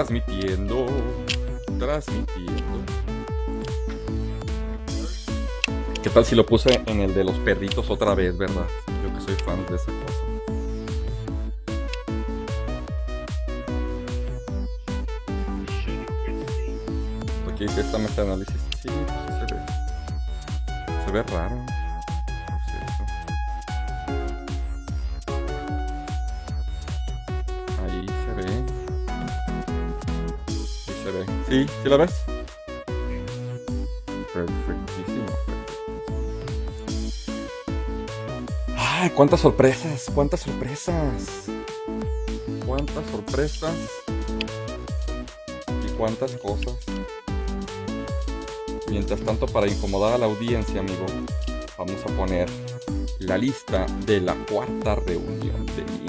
[0.00, 0.86] Transmitiendo.
[1.78, 2.62] Transmitiendo.
[6.02, 8.64] ¿Qué tal si lo puse en el de los perritos otra vez, verdad?
[9.04, 10.22] Yo que soy fan de esa cosa.
[17.52, 18.56] Aquí dice esta meta análisis.
[18.80, 19.60] Sí, pues se ve.
[21.04, 21.69] Se ve raro.
[31.50, 32.12] Sí, ¿sí la ves?
[34.32, 35.26] Perfectísimo.
[38.76, 40.06] ¡Ay, cuántas sorpresas!
[40.14, 41.46] ¡Cuántas sorpresas!
[42.64, 43.74] ¡Cuántas sorpresas!
[45.84, 46.76] Y cuántas cosas.
[48.88, 51.04] Mientras tanto, para incomodar a la audiencia, amigo,
[51.76, 52.48] vamos a poner
[53.18, 55.99] la lista de la cuarta reunión de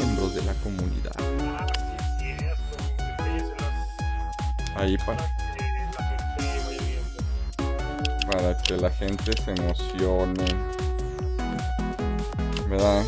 [4.82, 5.24] Ahí para,
[8.26, 10.46] para que la gente se emocione.
[12.68, 13.06] ¿Verdad?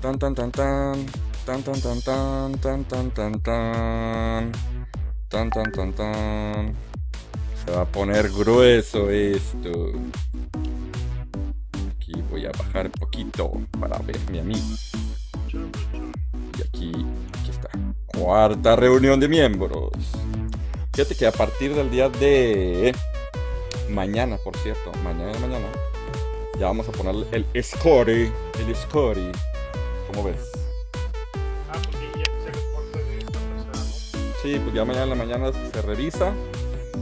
[0.00, 1.06] Tan tan tan tan.
[1.44, 4.52] Tan tan tan tan tan tan tan tan.
[5.28, 6.74] Tan tan tan tan.
[7.66, 9.92] Se va a poner grueso esto.
[11.90, 14.76] Aquí voy a bajar un poquito para verme a mí.
[16.58, 17.05] Y aquí
[18.16, 19.90] cuarta reunión de miembros
[20.94, 22.94] fíjate que a partir del día de
[23.90, 25.66] mañana por cierto mañana mañana
[26.58, 29.32] ya vamos a ponerle el score el score
[30.06, 30.52] ¿Cómo ves?
[31.68, 32.50] Ah, porque ya se
[32.98, 33.82] de esta persona, ¿no?
[34.42, 36.32] Sí, pues ya mañana en la mañana se revisa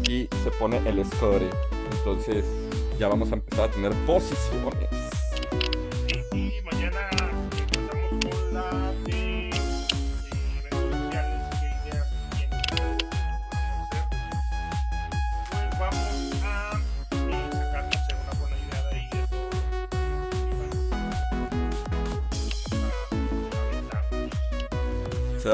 [0.09, 1.49] y se pone el score.
[1.99, 2.45] Entonces
[2.99, 4.89] ya vamos a empezar a tener posiciones.
[6.33, 6.74] Y mañana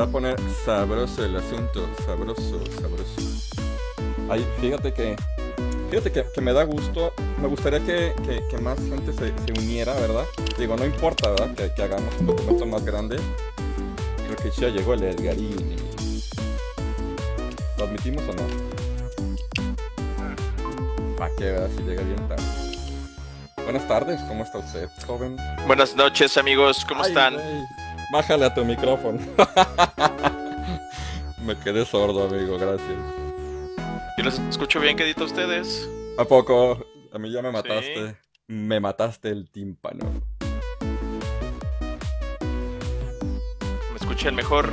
[0.00, 1.87] va a poner sabroso el asunto.
[2.06, 3.21] Sabroso, sabroso.
[4.31, 5.16] Ay, fíjate que.
[5.91, 7.12] Fíjate que, que me da gusto.
[7.41, 10.25] Me gustaría que, que- que más gente se, se uniera, ¿verdad?
[10.59, 11.55] Digo, no importa, ¿verdad?
[11.55, 13.16] Que, que hagamos un documento más grande.
[14.27, 15.77] Creo que ya llegó el Edgarini.
[17.77, 18.43] ¿Lo admitimos o no?
[21.19, 21.69] ¿Para qué, verdad?
[21.77, 22.44] Si llega bien tarde.
[23.65, 25.37] Buenas tardes, ¿cómo está usted, joven?
[25.66, 27.34] Buenas noches amigos, ¿cómo Ay, están?
[28.12, 29.21] Bájale a tu micrófono.
[31.44, 32.98] Me quedé sordo, amigo, gracias.
[34.19, 35.88] Yo les escucho bien, quedito ustedes.
[36.19, 36.84] ¿A poco?
[37.12, 38.16] A mí ya me mataste.
[38.48, 40.04] Me mataste el tímpano.
[43.91, 44.72] Me escuchan mejor.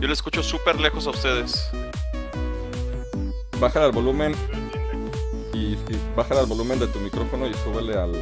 [0.00, 1.70] Yo les escucho súper lejos a ustedes.
[3.60, 4.34] Bájale al volumen
[5.54, 8.12] y, y bájale al volumen de tu micrófono y súbele al.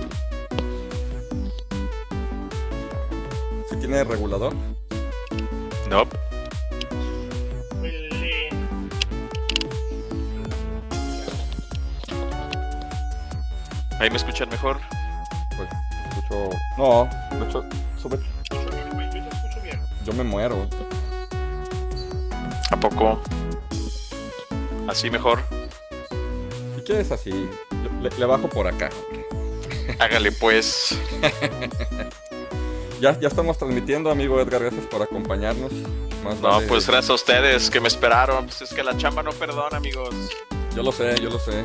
[3.80, 4.54] Tiene regulador?
[5.88, 6.16] Nope.
[13.98, 14.78] Ahí me escuchan mejor.
[15.56, 15.68] Pues
[16.08, 16.50] escucho.
[16.78, 17.08] No,
[17.38, 17.64] de hecho,
[18.00, 18.18] sube.
[18.50, 19.80] Yo te escucho bien.
[20.04, 20.66] Yo me muero.
[22.70, 23.20] ¿A poco?
[24.88, 25.42] Así mejor.
[26.76, 27.48] Si quieres así,
[28.00, 28.90] le, le bajo por acá.
[29.98, 30.98] Hágale pues.
[33.00, 34.60] Ya, ya estamos transmitiendo, amigo Edgar.
[34.62, 35.72] Gracias por acompañarnos.
[36.24, 38.44] Más No, vale- pues gracias a ustedes que me esperaron.
[38.46, 40.14] Pues es que la chamba no perdona, amigos.
[40.76, 41.64] Yo lo sé, yo lo sé.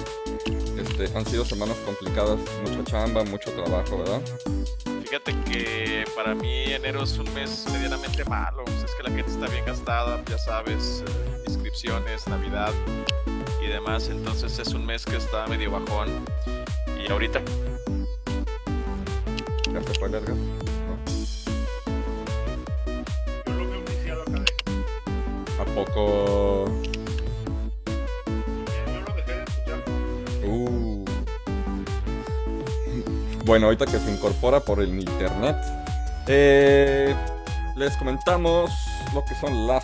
[0.77, 4.21] Este, han sido semanas complicadas, mucha chamba, mucho trabajo, ¿verdad?
[5.03, 8.63] Fíjate que para mí enero es un mes medianamente malo.
[8.65, 12.71] Pues es que la gente está bien gastada, ya sabes, eh, inscripciones, Navidad
[13.61, 14.07] y demás.
[14.09, 16.07] Entonces es un mes que está medio bajón.
[17.05, 17.41] Y ahorita
[19.73, 20.09] Ya se fue
[25.75, 26.65] poco?
[30.45, 31.05] Uh.
[33.43, 35.57] Bueno, ahorita que se incorpora por el internet,
[36.27, 37.13] eh,
[37.75, 38.71] les comentamos
[39.13, 39.83] lo que son las.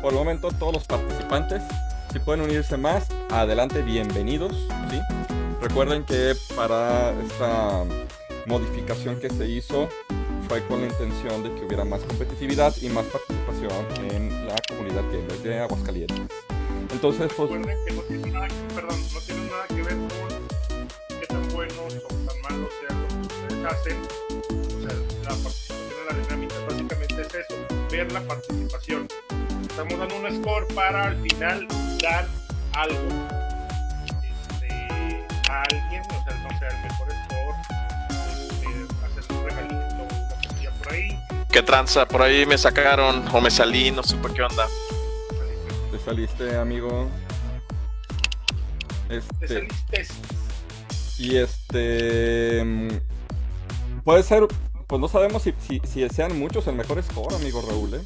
[0.00, 1.62] Por el momento, todos los participantes,
[2.12, 4.54] si pueden unirse más, adelante, bienvenidos.
[5.60, 7.84] Recuerden que para esta
[8.46, 9.88] modificación que se hizo
[10.48, 14.27] fue con la intención de que hubiera más competitividad y más participación en
[14.98, 16.28] la comunidad gamer de Aguascalientes.
[16.92, 17.50] Entonces, pues.
[17.50, 21.48] Recuerden que no tiene nada que, perdón, no tiene nada que ver con qué tan
[21.50, 23.98] buenos o tan malos sean lo que ustedes hacen.
[24.50, 27.54] O sea, la participación en la dinámica básicamente es eso,
[27.90, 29.08] ver la participación.
[29.68, 31.68] Estamos dando un score para al final
[32.02, 32.26] dar
[32.72, 33.08] algo
[34.04, 37.56] este, a alguien, o sea, no sea el mejor score,
[38.50, 41.18] este, hacer un regalito, una cosilla por ahí.
[41.50, 42.06] ¿Qué tranza?
[42.06, 44.66] Por ahí me sacaron o me salí, no supe qué onda.
[46.08, 47.06] Te saliste, amigo.
[49.08, 50.06] Te Este, saliste
[51.18, 52.64] y este.
[52.64, 52.88] mm,
[54.04, 54.46] Puede ser.
[54.86, 58.00] Pues no sabemos si, si, si sean muchos el mejor score, amigo Raúl, ¿eh?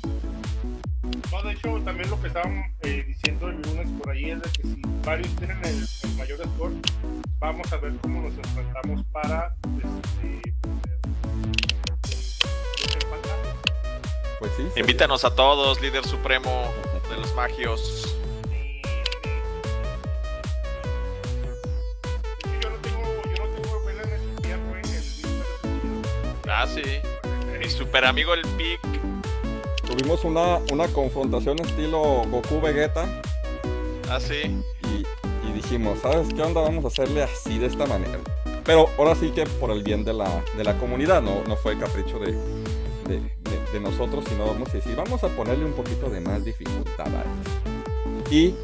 [1.31, 4.51] No, de hecho, también lo que estaban eh, diciendo el lunes por ahí es de
[4.51, 6.73] que si varios tienen el, el mayor score,
[7.39, 10.55] vamos a ver cómo nos enfrentamos para este, eh.
[14.41, 14.63] Pues sí.
[14.65, 16.65] sería- Invítanos a todos, líder supremo
[17.13, 18.17] de los magios.
[22.61, 23.03] Yo no tengo,
[23.37, 26.03] yo no tengo vela en el infierno, en el Instagram.
[26.49, 26.83] Ah, sí.
[27.59, 28.81] Mi super amigo el Pic.
[29.87, 33.07] Tuvimos una, una confrontación estilo Goku Vegeta.
[34.09, 34.57] Ah, sí.
[34.85, 35.07] y,
[35.49, 36.63] y dijimos, ¿sabes qué onda?
[36.63, 38.19] Vamos a hacerle así de esta manera.
[38.65, 41.79] Pero ahora sí que por el bien de la, de la comunidad, no, no fue
[41.79, 42.33] capricho de,
[43.07, 43.21] de,
[43.73, 47.21] de- nosotros, sino vamos a decir, vamos a ponerle un poquito de más dificultad a
[47.23, 48.31] esto.
[48.31, 48.55] Y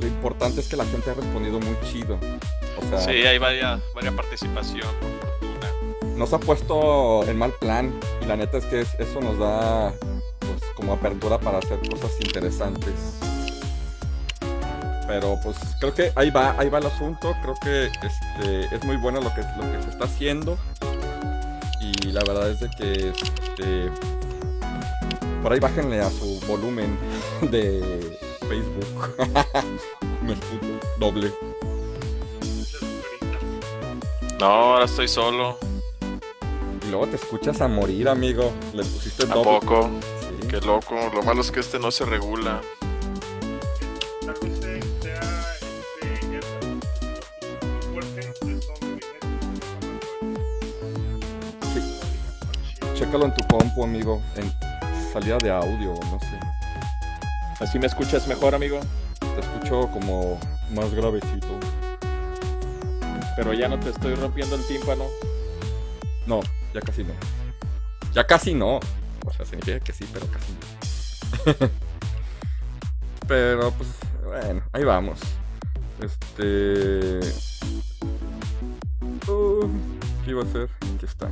[0.00, 2.18] lo importante es que la gente ha respondido muy chido.
[2.80, 6.16] O sea, Sí, hay varias, varias participación, por fortuna.
[6.16, 7.92] nos ha puesto en mal plan
[8.22, 9.92] y la neta es que es- eso nos da
[10.40, 12.94] pues como apertura para hacer cosas interesantes.
[15.06, 18.96] Pero pues creo que ahí va, ahí va el asunto, creo que este es muy
[18.96, 20.58] bueno lo que, lo que se está haciendo.
[21.80, 23.90] Y la verdad es de que este,
[25.42, 26.98] por ahí bájenle a su volumen
[27.50, 28.16] de
[28.48, 29.14] Facebook.
[30.22, 31.32] Me escucho doble.
[34.40, 35.58] No, ahora estoy solo.
[36.86, 38.52] Y luego te escuchas a morir, amigo.
[38.72, 39.58] Le pusiste ¿A doble.
[39.60, 39.90] poco?
[40.20, 40.46] Sí.
[40.48, 40.94] Qué loco.
[41.14, 42.60] Lo malo es que este no se regula.
[44.42, 44.80] Viene.
[52.94, 54.22] Chécalo en tu compu, amigo.
[54.36, 54.52] En
[55.18, 56.38] salida de audio, no sé.
[57.60, 58.78] ¿Así me escuchas mejor, amigo?
[59.18, 60.38] Te escucho como
[60.72, 61.48] más gravecito.
[63.34, 65.06] Pero ya no te estoy rompiendo el tímpano.
[66.26, 66.40] No,
[66.72, 67.14] ya casi no.
[68.14, 68.78] Ya casi no.
[69.26, 71.68] O sea, significa que sí, pero casi no.
[73.26, 73.88] pero pues,
[74.24, 75.18] bueno, ahí vamos.
[76.00, 77.18] Este.
[79.26, 79.68] Uh,
[80.24, 80.70] ¿Qué iba a hacer?
[80.94, 81.28] Aquí está.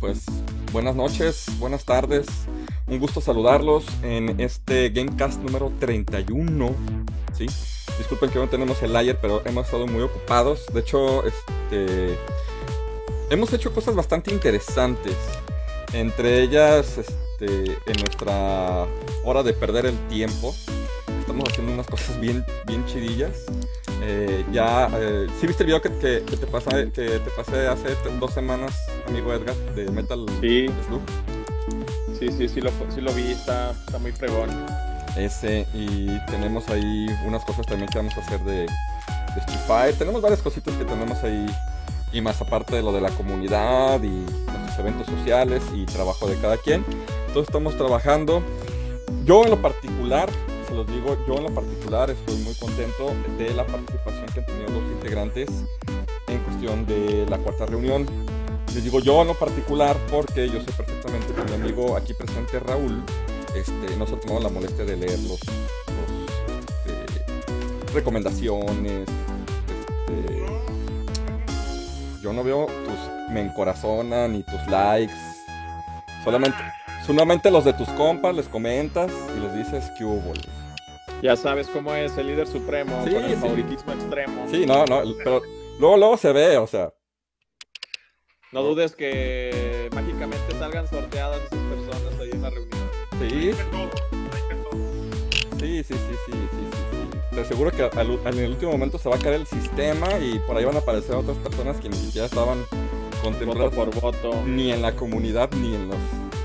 [0.00, 0.24] Pues,
[0.72, 2.26] buenas noches, buenas tardes.
[2.86, 6.74] Un gusto saludarlos en este Gamecast número 31.
[7.36, 7.46] ¿sí?
[7.98, 10.66] Disculpen que no tenemos el ayer, pero hemos estado muy ocupados.
[10.72, 12.16] De hecho, este.
[13.30, 15.16] Hemos hecho cosas bastante interesantes.
[15.94, 17.46] Entre ellas, este,
[17.86, 18.86] en nuestra
[19.24, 20.54] hora de perder el tiempo,
[21.20, 23.44] estamos haciendo unas cosas bien, bien chidillas.
[24.02, 27.66] Eh, ya, eh, ¿sí viste el video que, que- que te pasé, que te pasé
[27.66, 28.76] hace dos semanas,
[29.08, 31.00] amigo Edgar, de Metal Sí, Slug?
[32.18, 34.50] Sí, sí, sí lo, sí lo vi, está, está muy fregón.
[35.16, 39.94] Ese, y tenemos ahí unas cosas también que vamos a hacer de, de Street.
[39.96, 41.46] Tenemos varias cositas que tenemos ahí,
[42.12, 46.36] y más aparte de lo de la comunidad y nuestros eventos sociales y trabajo de
[46.40, 46.84] cada quien.
[47.26, 48.42] Entonces estamos trabajando.
[49.24, 50.28] Yo en lo particular,
[50.68, 54.46] se los digo, yo en lo particular estoy muy contento de la participación que han
[54.46, 55.48] tenido los integrantes
[56.28, 58.06] en cuestión de la cuarta reunión.
[58.74, 62.58] Les digo yo en lo particular porque yo sé perfectamente que mi amigo aquí presente
[62.58, 63.04] Raúl
[63.54, 65.38] este, no se ha tomado la molestia de leer los, los,
[66.84, 69.08] este, recomendaciones.
[70.08, 70.46] este,
[72.20, 75.14] yo no veo tus me encorazonan ni tus likes.
[76.24, 76.58] Solamente,
[77.06, 80.32] solamente los de tus compas les comentas y les dices que hubo.
[81.22, 83.36] Ya sabes cómo es el líder supremo Sí, con el sí.
[83.36, 84.46] favoritismo extremo.
[84.50, 85.42] Sí, no, no, pero
[85.78, 86.92] luego, luego se ve, o sea.
[88.54, 92.88] No dudes que mágicamente salgan sorteadas esas personas ahí en la reunión.
[93.18, 93.58] Sí, sí,
[95.58, 95.96] sí, sí, sí,
[96.26, 97.34] sí, sí, sí.
[97.34, 100.56] Te aseguro que en el último momento se va a caer el sistema y por
[100.56, 104.44] ahí van a aparecer otras personas que ni siquiera estaban Voto contempladas por voto.
[104.46, 105.96] ni en la comunidad ni en los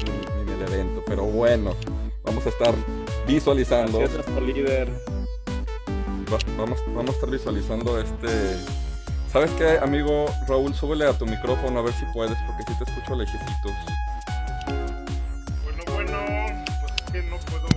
[0.04, 1.04] ni, ni en el evento.
[1.06, 1.76] Pero bueno,
[2.24, 2.74] vamos a estar
[3.28, 4.00] visualizando.
[4.00, 4.90] Así es nuestro líder.
[6.34, 8.56] Va- vamos, vamos a estar visualizando este.
[9.32, 10.74] ¿Sabes qué, amigo Raúl?
[10.74, 13.72] Súbele a tu micrófono a ver si puedes, porque si te escucho lejecitos.
[15.64, 16.18] Bueno, bueno,
[16.82, 17.68] pues es que no puedo.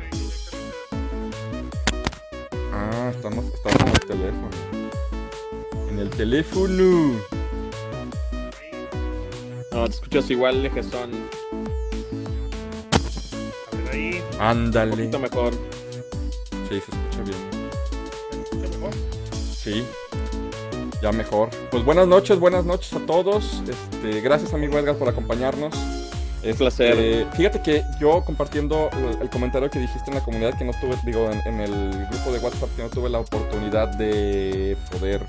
[0.00, 0.10] Eh,
[2.72, 4.50] ah, estamos, estamos en el teléfono.
[5.90, 7.20] En el teléfono.
[9.70, 11.12] No, te escuchas igual, lejezón.
[13.70, 14.24] A ver ahí.
[14.40, 14.90] Ándale.
[14.90, 15.54] Un poquito mejor.
[16.68, 17.53] Sí, se escucha bien.
[19.64, 19.82] Sí.
[21.00, 21.48] Ya mejor.
[21.70, 23.62] Pues buenas noches, buenas noches a todos.
[23.66, 25.74] Este, gracias amigo Edgar por acompañarnos.
[26.44, 26.94] Un placer.
[26.98, 28.90] Eh, fíjate que yo compartiendo
[29.22, 32.30] el, comentario que dijiste en la comunidad que no tuve, digo, en, en el grupo
[32.32, 35.22] de WhatsApp que no tuve la oportunidad de poder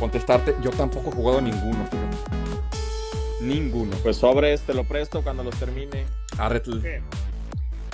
[0.00, 3.44] contestarte, yo tampoco he jugado ninguno, fíjate.
[3.44, 3.94] Ninguno.
[4.02, 6.06] Pues sobres, te lo presto cuando los termine.
[6.38, 7.02] Arretl, ¿Qué?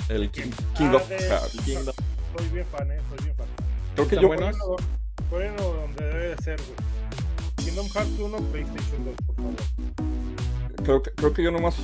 [0.09, 1.11] el King, King Ah, of.
[1.11, 1.94] El Kingdom.
[2.37, 3.47] Soy bien fan, eh, soy bien fan.
[3.97, 4.50] Creo que ¿Está yo, bueno?
[5.30, 6.76] Bueno, donde debe de ser, güey.
[7.66, 9.54] Kingdom Hearts 1, PlayStation 2, por favor.
[10.82, 11.76] creo que, creo que yo nomás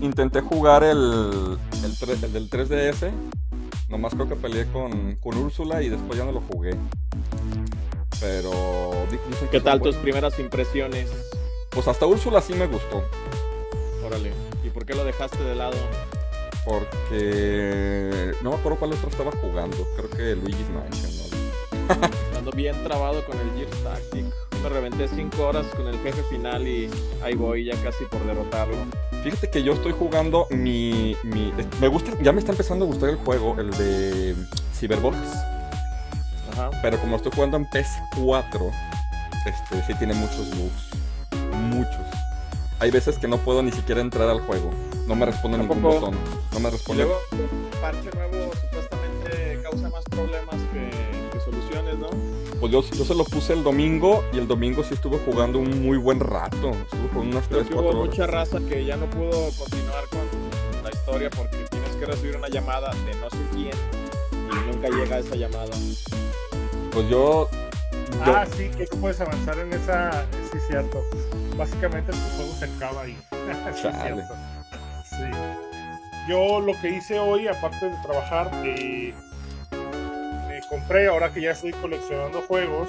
[0.00, 3.10] intenté jugar el, el, tre- el del 3DS.
[3.88, 6.74] Nomás creo que peleé con, con Úrsula y después ya no lo jugué.
[8.20, 8.50] Pero
[9.10, 10.02] di- dicen que ¿Qué tal tus buenos.
[10.02, 11.10] primeras impresiones?
[11.70, 13.02] Pues hasta Úrsula sí me gustó.
[14.06, 14.32] Órale.
[14.64, 15.76] ¿Y por qué lo dejaste de lado?
[16.64, 19.76] Porque no me acuerdo cuál otro estaba jugando.
[19.96, 21.12] Creo que Luigi's Mansion.
[21.18, 21.23] ¿no?
[22.44, 24.26] Ando bien trabado con el Gears Tactic.
[24.62, 26.90] Me reventé 5 horas con el jefe final y
[27.22, 28.76] ahí voy ya casi por derrotarlo.
[29.22, 31.54] Fíjate que yo estoy jugando mi, mi.
[31.80, 32.12] Me gusta.
[32.20, 34.36] Ya me está empezando a gustar el juego, el de
[34.78, 35.16] Cyberbox.
[36.52, 36.68] Ajá.
[36.82, 38.72] Pero como estoy jugando en PS4,
[39.46, 40.90] este sí tiene muchos bugs.
[41.62, 41.96] Muchos.
[42.78, 44.70] Hay veces que no puedo ni siquiera entrar al juego.
[45.06, 46.14] No me responde ¿A ningún botón.
[46.52, 47.04] No me Y responde.
[47.04, 47.18] luego,
[47.80, 50.90] parche nuevo supuestamente causa más problemas que,
[51.32, 52.33] que soluciones, ¿no?
[52.64, 55.82] Pues yo, yo se lo puse el domingo y el domingo sí estuve jugando un
[55.82, 56.70] muy buen rato.
[56.70, 58.10] Estuve con unas Creo 3, que 4 hubo horas.
[58.10, 60.20] mucha raza que ya no pudo continuar con
[60.82, 63.74] la historia porque tienes que recibir una llamada de no sé quién
[64.32, 65.72] y nunca llega esa llamada.
[66.90, 67.50] Pues yo.
[68.24, 70.24] yo Ah, sí, que tú puedes avanzar en esa.
[70.50, 71.02] Sí, cierto.
[71.58, 73.18] Básicamente tu juego se acaba ahí.
[73.74, 74.14] sí, Chale.
[74.14, 74.34] cierto.
[75.04, 76.30] Sí.
[76.30, 79.12] Yo lo que hice hoy, aparte de trabajar, eh,
[80.66, 82.88] compré, ahora que ya estoy coleccionando juegos,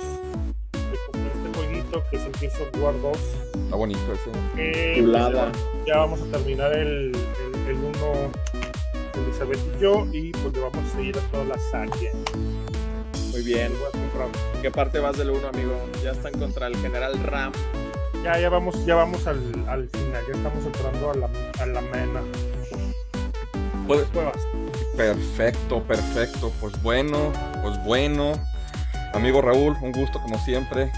[0.73, 3.17] me compré este jueguito que es el Gears of War 2.
[3.63, 4.95] está bonito ese.
[4.95, 5.51] Chulada.
[5.51, 7.11] pues, ya vamos a terminar el
[7.67, 8.31] 1
[9.15, 11.95] Elizabeth y yo, y pues le vamos a seguir a toda la saga.
[13.31, 13.71] Muy bien.
[13.73, 15.73] Voy a comprar ¿En ¿Qué parte vas del 1, amigo?
[16.03, 17.51] Ya están contra el general Ram.
[18.23, 21.29] Ya, ya vamos, ya vamos al, al final, ya estamos entrando a la,
[21.59, 22.21] a la mena.
[23.87, 24.37] Pues, Cuevas.
[24.95, 26.51] Perfecto, perfecto.
[26.59, 28.33] Pues bueno, pues bueno.
[29.13, 30.91] Amigo Raúl, un gusto como siempre.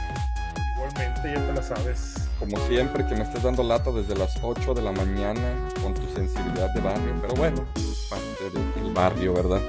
[0.75, 2.15] Igualmente, ya te la sabes.
[2.39, 5.41] Como siempre, que me estés dando lata desde las 8 de la mañana
[5.81, 7.13] con tu sensibilidad de barrio.
[7.21, 7.65] Pero bueno,
[8.09, 8.49] parte
[8.83, 9.61] del barrio, ¿verdad?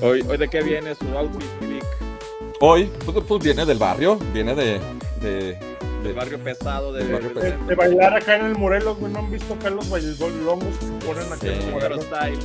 [0.00, 1.84] Hoy, hoy de qué viene su outfit, Vic?
[2.60, 4.80] Hoy, pues, pues viene del barrio, viene de.
[5.20, 5.54] de,
[6.02, 7.66] Del de- barrio pesado, de, Del barrio de- De, pesado.
[7.66, 10.92] de bailar acá en el Morelos, güey, ¿no han visto acá los bailongos que se
[11.06, 11.66] ponen aquí en Sí.
[11.66, 12.04] el Moguero Morelos?
[12.06, 12.38] Style.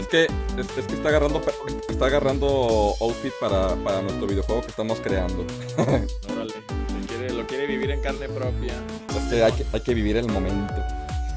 [0.00, 1.42] Es que es, es que está agarrando
[1.88, 5.44] está agarrando outfit para, para nuestro videojuego que estamos creando.
[5.78, 6.54] Órale.
[7.00, 8.72] Lo quiere, lo quiere vivir en carne propia.
[9.10, 10.74] Es que hay, que hay que vivir el momento.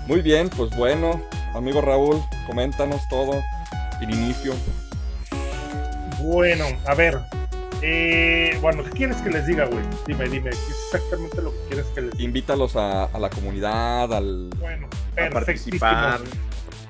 [0.07, 1.21] Muy bien, pues bueno,
[1.53, 3.41] amigo Raúl, coméntanos todo.
[4.01, 4.53] El inicio.
[6.21, 7.19] Bueno, a ver.
[7.81, 9.83] Eh, bueno, ¿qué quieres que les diga, güey?
[10.07, 12.23] Dime, dime, ¿qué es exactamente lo que quieres que les diga?
[12.23, 14.49] Invítalos a, a la comunidad, al.
[14.57, 16.21] Bueno, A participar.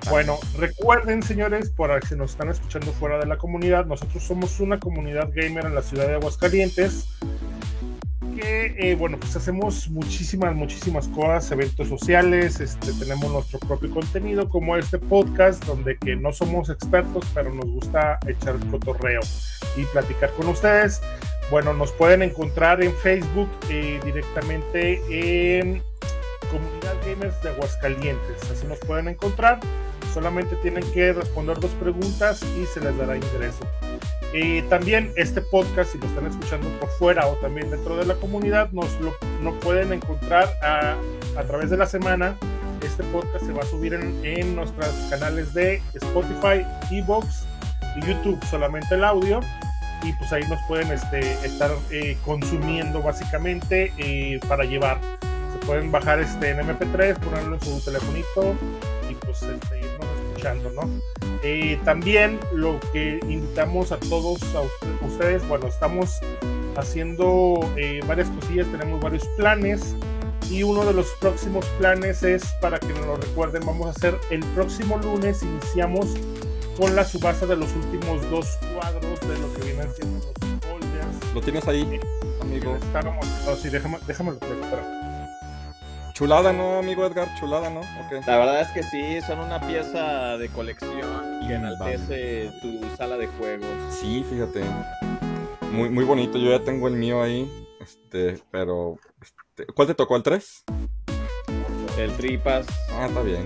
[0.09, 4.79] Bueno, recuerden, señores, por si nos están escuchando fuera de la comunidad, nosotros somos una
[4.79, 7.07] comunidad gamer en la ciudad de Aguascalientes.
[8.35, 14.49] Que, eh, bueno, pues hacemos muchísimas, muchísimas cosas, eventos sociales, este, tenemos nuestro propio contenido,
[14.49, 19.21] como este podcast, donde que no somos expertos, pero nos gusta echar cotorreo
[19.77, 20.99] y platicar con ustedes.
[21.49, 25.81] Bueno, nos pueden encontrar en Facebook eh, directamente en
[26.51, 28.51] Comunidad Gamers de Aguascalientes.
[28.51, 29.59] Así nos pueden encontrar.
[30.13, 33.65] Solamente tienen que responder dos preguntas y se les dará ingreso.
[34.33, 38.15] Eh, también este podcast, si lo están escuchando por fuera o también dentro de la
[38.15, 38.89] comunidad, nos
[39.41, 40.95] lo pueden encontrar a,
[41.37, 42.35] a través de la semana.
[42.83, 47.45] Este podcast se va a subir en, en nuestros canales de Spotify, Evox
[47.95, 49.39] y YouTube, solamente el audio.
[50.03, 54.99] Y pues ahí nos pueden este, estar eh, consumiendo básicamente eh, para llevar
[55.53, 58.55] se pueden bajar este en MP3, ponerlo en su telefonito
[59.09, 59.81] y pues este,
[60.43, 60.89] escuchando, ¿no?
[61.43, 66.19] Eh, también lo que invitamos a todos a usted- ustedes, bueno, estamos
[66.75, 69.95] haciendo eh, varias cosillas, tenemos varios planes
[70.49, 74.17] y uno de los próximos planes es para que nos lo recuerden, vamos a hacer
[74.31, 76.07] el próximo lunes, iniciamos
[76.77, 81.33] con la subasta de los últimos dos cuadros de lo que vienen siendo los holders
[81.35, 81.99] ¿Lo tienes ahí?
[82.41, 82.75] amigo.
[82.75, 84.99] Estábamos, no, sí, déjame, espera.
[86.23, 87.27] Chulada, ¿no, amigo Edgar?
[87.37, 87.81] Chulada, ¿no?
[87.81, 88.25] Ok.
[88.25, 91.01] La verdad es que sí, son una pieza de colección
[91.45, 93.67] que enaltece tu sala de juegos.
[93.89, 94.61] Sí, fíjate.
[95.73, 96.37] Muy, muy bonito.
[96.37, 97.51] Yo ya tengo el mío ahí.
[97.81, 98.97] Este, pero.
[99.21, 100.15] este, ¿Cuál te tocó?
[100.15, 100.63] ¿El 3?
[101.97, 103.45] El Tripas, Ah, está bien.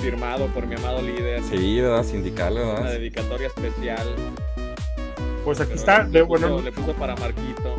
[0.00, 1.42] firmado por mi amado líder.
[1.42, 2.04] Sí, ¿verdad?
[2.04, 2.90] Sindical, Una ¿verdad?
[2.92, 4.08] dedicatoria especial.
[5.44, 7.76] Pues aquí pero está, le de, puso- bueno, le puso para Marquito.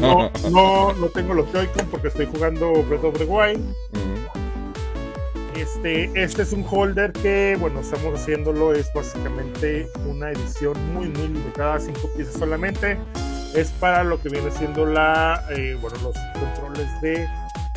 [0.00, 3.74] no, no, no tengo los Joy-Con porque estoy jugando Breath of the Wild.
[5.56, 11.28] Este, este es un holder que, bueno, estamos haciéndolo, es básicamente una edición muy, muy
[11.28, 12.98] limitada, cinco piezas solamente.
[13.54, 17.28] Es para lo que viene siendo la, eh, bueno, los controles de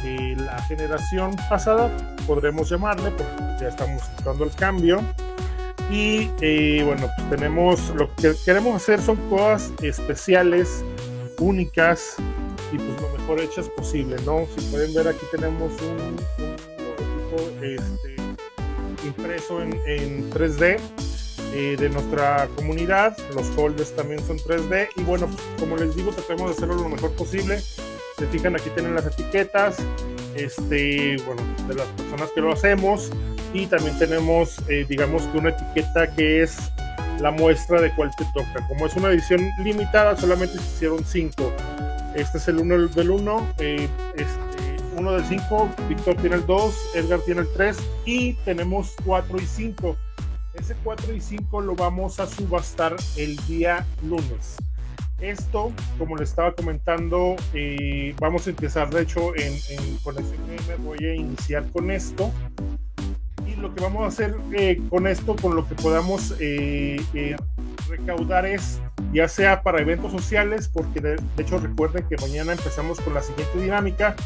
[0.05, 1.89] eh, la generación pasada,
[2.27, 5.01] podremos llamarle, porque ya estamos entrando el cambio.
[5.91, 10.83] Y eh, bueno, pues tenemos, lo que queremos hacer son cosas especiales,
[11.39, 12.15] únicas
[12.71, 14.47] y pues lo mejor hechas posible, ¿no?
[14.55, 16.17] Si pueden ver aquí tenemos un,
[17.37, 18.15] un este,
[19.05, 20.79] impreso en, en 3D
[21.53, 26.11] eh, de nuestra comunidad, los holders también son 3D y bueno, pues, como les digo,
[26.11, 27.59] tratemos de hacerlo lo mejor posible.
[28.17, 29.77] Se fijan, aquí tienen las etiquetas,
[30.35, 33.11] este, bueno, de las personas que lo hacemos
[33.53, 36.57] y también tenemos, eh, digamos que una etiqueta que es
[37.19, 38.67] la muestra de cuál te toca.
[38.67, 41.53] Como es una edición limitada, solamente se hicieron 5.
[42.15, 46.95] Este es el 1 del 1, eh, este, uno del 5, Víctor tiene el 2,
[46.95, 49.97] Edgar tiene el 3 y tenemos 4 y 5.
[50.53, 54.55] Ese 4 y 5 lo vamos a subastar el día lunes.
[55.19, 60.41] Esto, como le estaba comentando, eh, vamos a empezar de hecho en, en Conexión.
[60.83, 62.31] Voy a iniciar con esto.
[63.63, 67.35] Lo que vamos a hacer eh, con esto, con lo que podamos eh, eh,
[67.87, 68.81] recaudar es
[69.13, 73.21] ya sea para eventos sociales, porque de, de, hecho recuerden que mañana empezamos con la
[73.21, 74.17] siguiente dinámica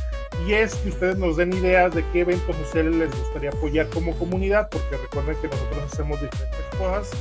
[0.48, 4.18] y es que ustedes nos den ideas de qué eventos sociales les gustaría apoyar como
[4.18, 7.12] comunidad, porque recuerden que nosotros hacemos diferentes cosas.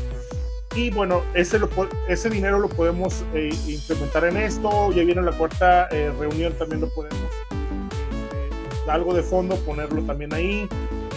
[0.75, 1.69] Y bueno, ese, lo,
[2.09, 4.93] ese dinero lo podemos eh, implementar en esto.
[4.93, 7.19] Ya viene la cuarta eh, reunión, también lo podemos,
[7.51, 8.51] eh,
[8.89, 10.69] algo de fondo, ponerlo también ahí.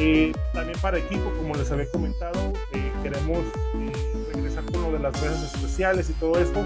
[0.01, 3.39] Eh, también para equipo, como les había comentado, eh, queremos
[3.75, 3.91] eh,
[4.33, 6.65] regresar con lo de las redes especiales y todo esto.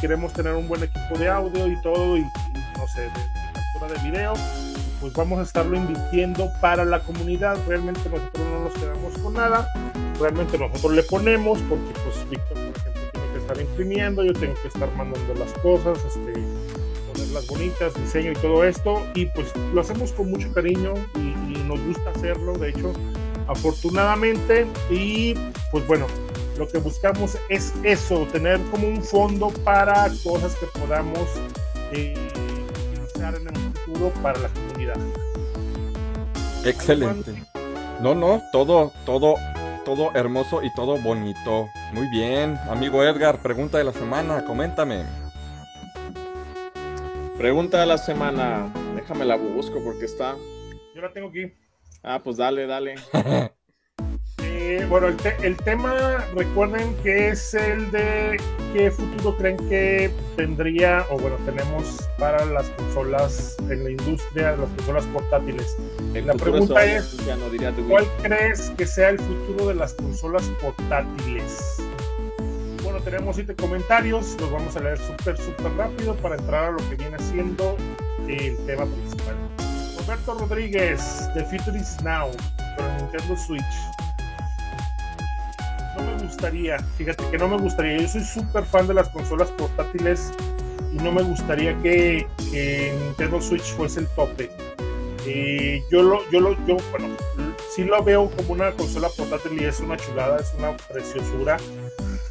[0.00, 3.10] Queremos tener un buen equipo de audio y todo, y, no sé, de,
[3.52, 4.32] captura de video.
[4.98, 7.58] Pues vamos a estarlo invirtiendo para la comunidad.
[7.68, 9.68] Realmente nosotros no nos quedamos con nada.
[10.18, 14.54] Realmente nosotros le ponemos, porque pues Víctor, por ejemplo, tiene que estar imprimiendo, yo tengo
[14.62, 16.32] que estar mandando las cosas, este,
[17.12, 19.02] ponerlas bonitas, diseño y todo esto.
[19.14, 22.92] Y pues lo hacemos con mucho cariño y nos gusta hacerlo, de hecho,
[23.46, 24.66] afortunadamente.
[24.90, 25.34] Y
[25.70, 26.06] pues bueno,
[26.58, 31.28] lo que buscamos es eso, tener como un fondo para cosas que podamos
[31.92, 32.14] eh,
[32.92, 34.98] utilizar en el futuro para la comunidad.
[36.64, 37.42] Excelente.
[38.00, 39.36] No, no, todo, todo,
[39.84, 41.68] todo hermoso y todo bonito.
[41.92, 45.04] Muy bien, amigo Edgar, pregunta de la semana, coméntame.
[47.38, 50.34] Pregunta de la semana, déjame la busco porque está.
[50.94, 51.52] Yo la tengo aquí.
[52.02, 52.96] Ah, pues dale, dale.
[54.42, 58.36] Eh, bueno, el, te el, tema, recuerden que es el de
[58.72, 64.68] qué futuro creen que tendría, o bueno, tenemos para las consolas en la industria, las
[64.70, 65.76] consolas portátiles.
[66.14, 70.44] El la pregunta es, no diría ¿cuál crees que sea el futuro de las consolas
[70.60, 71.82] portátiles?
[72.84, 76.88] Bueno, tenemos siete comentarios, los vamos a leer súper, súper rápido para entrar a lo
[76.88, 77.76] que viene siendo
[78.28, 79.36] el tema principal.
[80.10, 82.32] Roberto Rodríguez, The Future is Now,
[82.76, 83.62] para Nintendo Switch
[85.96, 89.52] no me gustaría, fíjate que no me gustaría, yo soy súper fan de las consolas
[89.52, 90.32] portátiles
[90.92, 94.50] y no me gustaría que, que Nintendo Switch fuese el tope.
[95.26, 97.14] Eh, yo lo, yo lo, yo, bueno,
[97.72, 101.56] sí lo veo como una consola portátil y es una chulada, es una preciosura.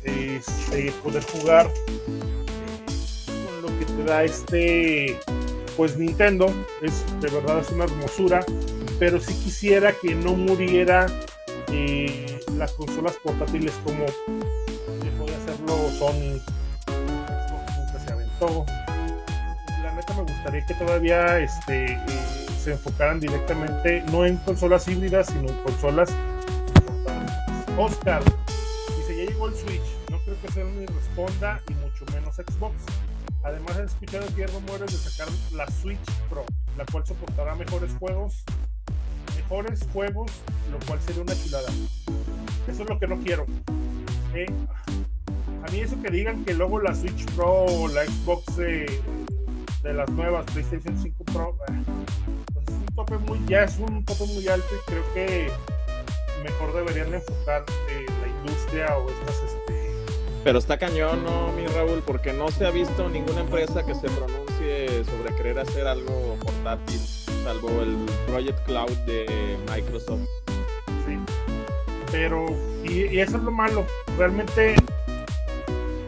[0.03, 1.71] Este, poder jugar
[3.25, 5.17] con lo que te da este,
[5.79, 8.45] pues Nintendo, es de verdad es una hermosura,
[8.99, 11.05] pero sí quisiera que no muriera
[11.71, 14.05] eh, las consolas portátiles como
[15.17, 16.41] podía hacerlo Sony,
[17.77, 18.65] nunca se aventó.
[19.81, 21.99] La neta me gustaría que todavía este, eh,
[22.61, 26.09] se enfocaran directamente no en consolas híbridas, sino en consolas
[26.73, 27.31] portátiles.
[27.77, 28.21] Oscar
[28.97, 32.75] dice: Ya llegó el Switch, no creo que Sony responda y mucho menos Xbox.
[33.43, 36.45] Además, he escuchado que hay rumores de sacar la Switch Pro,
[36.77, 38.43] la cual soportará mejores juegos
[39.49, 40.31] mejores juegos,
[40.71, 41.69] lo cual sería una chulada.
[42.67, 43.45] Eso es lo que no quiero.
[44.35, 44.45] Eh,
[45.65, 49.01] a mí eso que digan que luego la Switch Pro o la Xbox de
[49.83, 51.83] las nuevas PlayStation 5 Pro, eh,
[52.53, 55.51] pues es un tope muy, ya es un tope muy alto y creo que
[56.43, 59.78] mejor deberían enfocar eh, la industria o estas este,
[60.43, 62.01] Pero está cañón, ¿no, mi Raúl?
[62.05, 66.99] Porque no se ha visto ninguna empresa que se pronuncie sobre querer hacer algo portátil,
[67.43, 67.97] salvo el
[68.27, 70.21] Project Cloud de Microsoft.
[71.05, 71.17] Sí.
[72.11, 72.45] Pero,
[72.85, 73.85] y, eso es lo malo.
[74.17, 74.75] Realmente,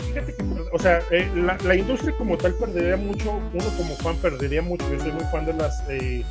[0.08, 1.30] fíjate que, o sea, eh,
[1.64, 4.90] la, industria como tal perdería mucho, uno como fan perdería mucho.
[4.92, 6.24] Yo soy muy fan de las eh,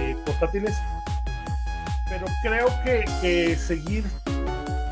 [0.00, 0.74] eh, portátiles.
[2.10, 2.66] Pero creo
[3.22, 4.04] que seguir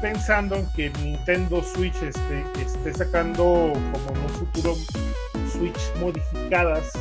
[0.01, 4.75] pensando en que Nintendo Switch esté, esté sacando como en un futuro
[5.51, 6.93] Switch modificadas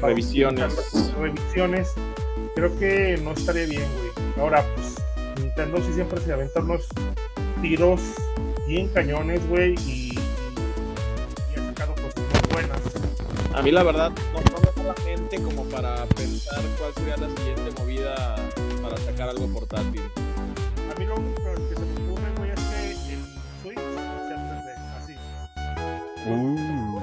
[0.00, 0.74] Revisiones.
[1.18, 1.92] revisiones
[2.54, 4.94] creo que no estaría bien güey ahora pues
[5.40, 6.86] Nintendo sí siempre se aventa unos
[7.60, 8.00] tiros
[8.66, 12.80] bien cañones güey y, y, ha sacado cosas muy buenas
[13.54, 17.16] A mí la verdad no, no me da la mente como para pensar cuál sería
[17.16, 18.36] la siguiente movida
[18.80, 20.02] para sacar algo portátil.
[20.94, 21.67] a mí lo único
[26.28, 27.00] Uh,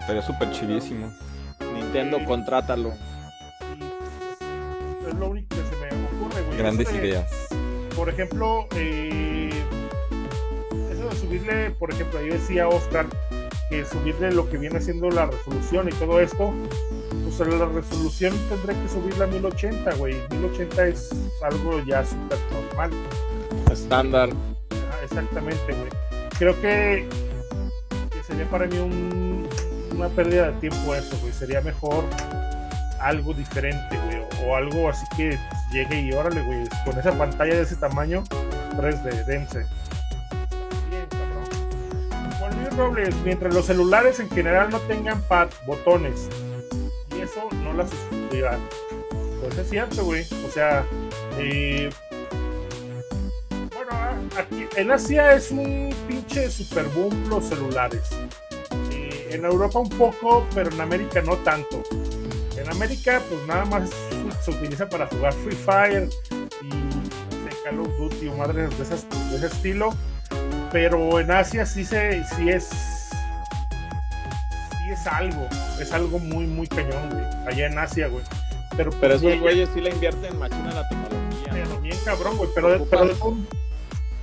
[0.00, 1.12] estaría súper chidísimo.
[1.74, 2.24] Nintendo, Sí.
[2.24, 2.92] contrátalo.
[5.08, 7.48] Es lo único que se me ocurre güey Grandes Eso de- ideas.
[7.96, 9.50] por ejemplo, eh,
[10.92, 13.06] eso de subirle, por ejemplo, ahí decía Oscar
[13.68, 16.52] que subirle lo que viene siendo la resolución y todo esto,
[17.24, 20.16] pues la resolución tendré que subirla a 1080, güey.
[20.30, 21.10] 1080 es
[21.42, 22.90] algo ya súper normal.
[23.70, 24.30] Estándar.
[24.72, 25.88] Ah, Exactamente, güey.
[26.38, 27.08] Creo que
[28.32, 29.48] sería para mí un-
[29.96, 31.32] una pérdida de tiempo eso, güey.
[31.32, 32.04] Sería mejor
[33.00, 34.22] algo diferente, güey.
[34.46, 35.38] O algo así que
[35.72, 36.64] llegue y órale, güey.
[36.84, 38.24] Con esa pantalla de ese tamaño,
[38.76, 39.66] 3D, dense.
[42.76, 46.26] Robles, mientras los celulares en general no tengan pad, botones,
[47.14, 48.58] y eso no la sustituirá.
[49.42, 50.24] Pues es cierto, güey.
[50.46, 50.82] O sea,
[51.38, 51.90] eh,
[54.38, 58.02] aquí en Asia es un pinche super boom los celulares.
[58.90, 61.82] Eh, en Europa un poco, pero en América no tanto.
[62.56, 63.90] En América, pues nada más
[64.44, 66.08] se utiliza para jugar Free Fire
[66.62, 69.90] y Call of Duty o madres de, esas- de ese estilo.
[70.70, 75.46] Pero en Asia sí se, sí es, sí es algo,
[75.80, 77.24] es algo muy muy cañón, güey.
[77.46, 78.24] Allá en Asia, güey.
[78.76, 81.48] Pero, Pero pues, esos güeyes sí le invierten machina la tecnología.
[81.52, 82.48] pero bien cabrón, güey.
[82.54, 83.36] Pero, pero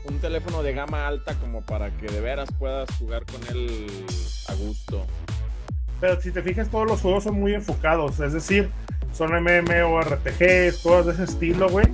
[0.10, 3.88] Un teléfono de gama alta como para que de veras puedas jugar con él
[4.48, 5.06] a gusto.
[6.02, 8.70] Pero si te fijas, todos los juegos son muy enfocados, es decir,
[9.14, 11.86] son MMORPGs, cosas de ese estilo, güey,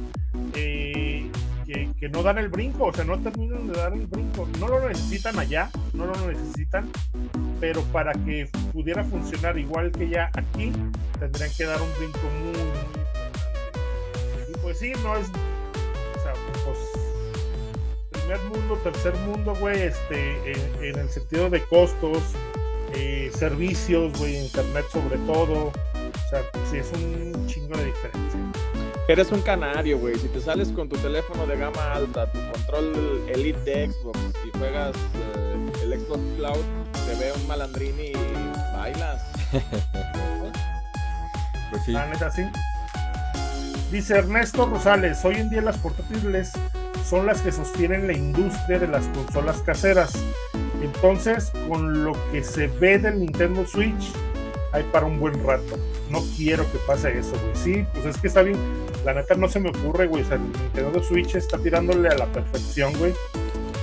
[1.99, 4.47] que, no dan el brinco, o sea, no terminan de dar el brinco.
[4.60, 6.89] No lo necesitan allá, no lo necesitan,
[7.60, 10.71] pero para que pudiera funcionar igual que ya aquí,
[11.19, 12.54] tendrían que dar un brinco muy.
[14.54, 16.78] Y pues sí, no es, o sea, pues
[18.25, 22.23] primer mundo, tercer mundo, güey, este, en, en el sentido de costos,
[22.93, 25.67] eh, servicios, güey, internet sobre todo.
[25.67, 28.39] O sea, sí es un chingo de diferencia.
[29.07, 30.15] Eres un canario, güey.
[30.15, 34.57] Si te sales con tu teléfono de gama alta, tu control Elite de Xbox y
[34.57, 36.65] juegas eh, el Xbox Cloud,
[37.05, 38.11] te ve un malandrín y
[38.75, 39.21] bailas.
[41.71, 41.91] Pues sí.
[41.93, 42.43] La neta, sí.
[43.91, 46.53] Dice Ernesto Rosales, hoy en día las portátiles
[47.07, 50.13] son las que sostienen la industria de las consolas caseras.
[50.81, 54.11] Entonces, con lo que se ve del Nintendo Switch,
[54.71, 55.77] hay para un buen rato.
[56.09, 57.55] No quiero que pase eso, güey.
[57.55, 58.57] Sí, pues es que está bien.
[59.05, 60.23] La neta no se me ocurre, güey.
[60.23, 63.13] O sea, el Nintendo Switch está tirándole a la perfección, güey.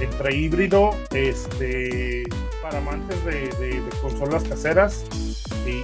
[0.00, 2.24] Entre híbrido, este,
[2.60, 5.04] para amantes de, consolas caseras
[5.66, 5.82] y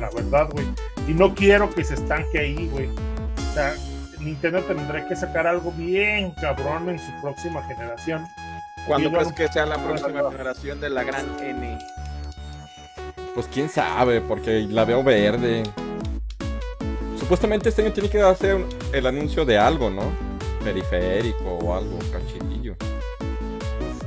[0.00, 0.66] la verdad, güey.
[1.06, 2.88] Y no quiero que se estanque ahí, güey.
[2.88, 3.74] O sea,
[4.20, 8.26] Nintendo tendrá que sacar algo bien cabrón en su próxima generación.
[8.86, 11.78] ¿Cuándo crees que sea la próxima generación de la gran N?
[13.34, 15.62] Pues quién sabe, porque la veo verde.
[17.18, 20.02] Supuestamente este año tiene que hacer el anuncio de algo, ¿no?
[20.64, 22.74] Periférico o algo, canchillo.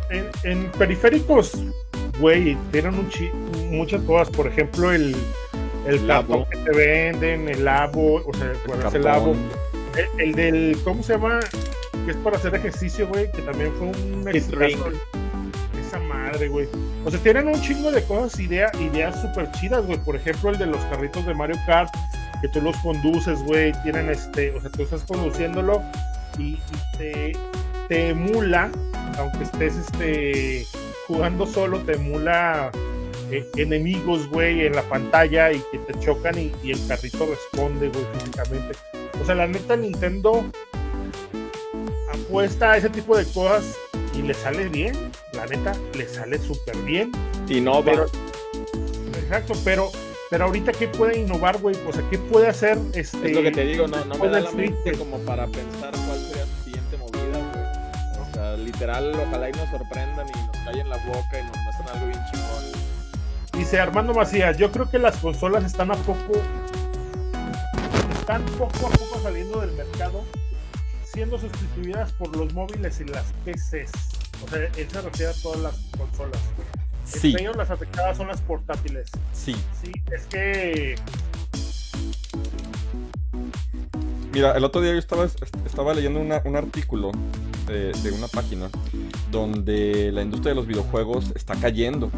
[0.09, 1.53] En, en periféricos,
[2.19, 3.31] güey, tienen un chi-
[3.69, 4.29] muchas cosas.
[4.29, 5.15] Por ejemplo, el,
[5.87, 9.35] el cartón que te venden, el labo, o sea, bueno, es el labo.
[9.95, 11.39] El, el del, ¿cómo se llama?
[12.05, 14.91] Que es para hacer ejercicio, güey, que también fue un exitazo.
[15.79, 16.67] Esa madre, güey.
[17.05, 19.97] O sea, tienen un chingo de cosas, idea, ideas súper chidas, güey.
[19.99, 21.93] Por ejemplo, el de los carritos de Mario Kart,
[22.41, 23.73] que tú los conduces, güey.
[23.83, 25.81] Tienen este, o sea, tú estás conduciéndolo
[26.37, 27.37] y, y te,
[27.89, 28.71] te emula
[29.17, 30.65] aunque estés este,
[31.07, 32.71] jugando solo, te emula
[33.29, 37.89] eh, enemigos, güey, en la pantalla y que te chocan y, y el carrito responde,
[37.89, 38.77] güey, físicamente.
[39.21, 40.43] O sea, la neta Nintendo
[42.11, 43.75] apuesta a ese tipo de cosas
[44.17, 45.11] y le sale bien.
[45.33, 47.11] La neta, le sale súper bien.
[47.47, 48.05] Y no, Pero,
[49.21, 49.91] exacto, pero,
[50.29, 51.75] pero ahorita, ¿qué puede innovar, güey?
[51.87, 53.27] O sea, ¿qué puede hacer este.
[53.27, 54.97] es lo que te digo, no, no me da la mente güey?
[54.97, 58.27] como para pensar cuál sería su siguiente movida, güey.
[58.27, 61.89] O sea, literal, ojalá y nos sorprendan y nos callen la boca y nos muestran
[61.89, 62.81] algo bien chingón.
[63.57, 66.33] Dice Armando Macías, yo creo que las consolas están a poco,
[68.21, 70.23] están poco a poco saliendo del mercado,
[71.03, 73.91] siendo sustituidas por los móviles y las PCs.
[74.45, 76.39] O sea, él se refiere a todas las consolas.
[77.03, 79.09] Sí, Entre ellos las afectadas son las portátiles.
[79.33, 79.55] sí.
[79.83, 80.95] Sí, es que
[84.33, 85.25] Mira, el otro día yo estaba,
[85.65, 87.11] estaba leyendo una- un artículo
[87.67, 88.69] de, de una página
[89.29, 92.09] donde la industria de los videojuegos está cayendo.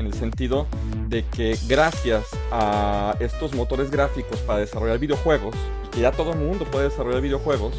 [0.00, 0.66] En el sentido
[1.08, 6.38] de que gracias a estos motores gráficos para desarrollar videojuegos, y que ya todo el
[6.38, 7.74] mundo puede desarrollar videojuegos,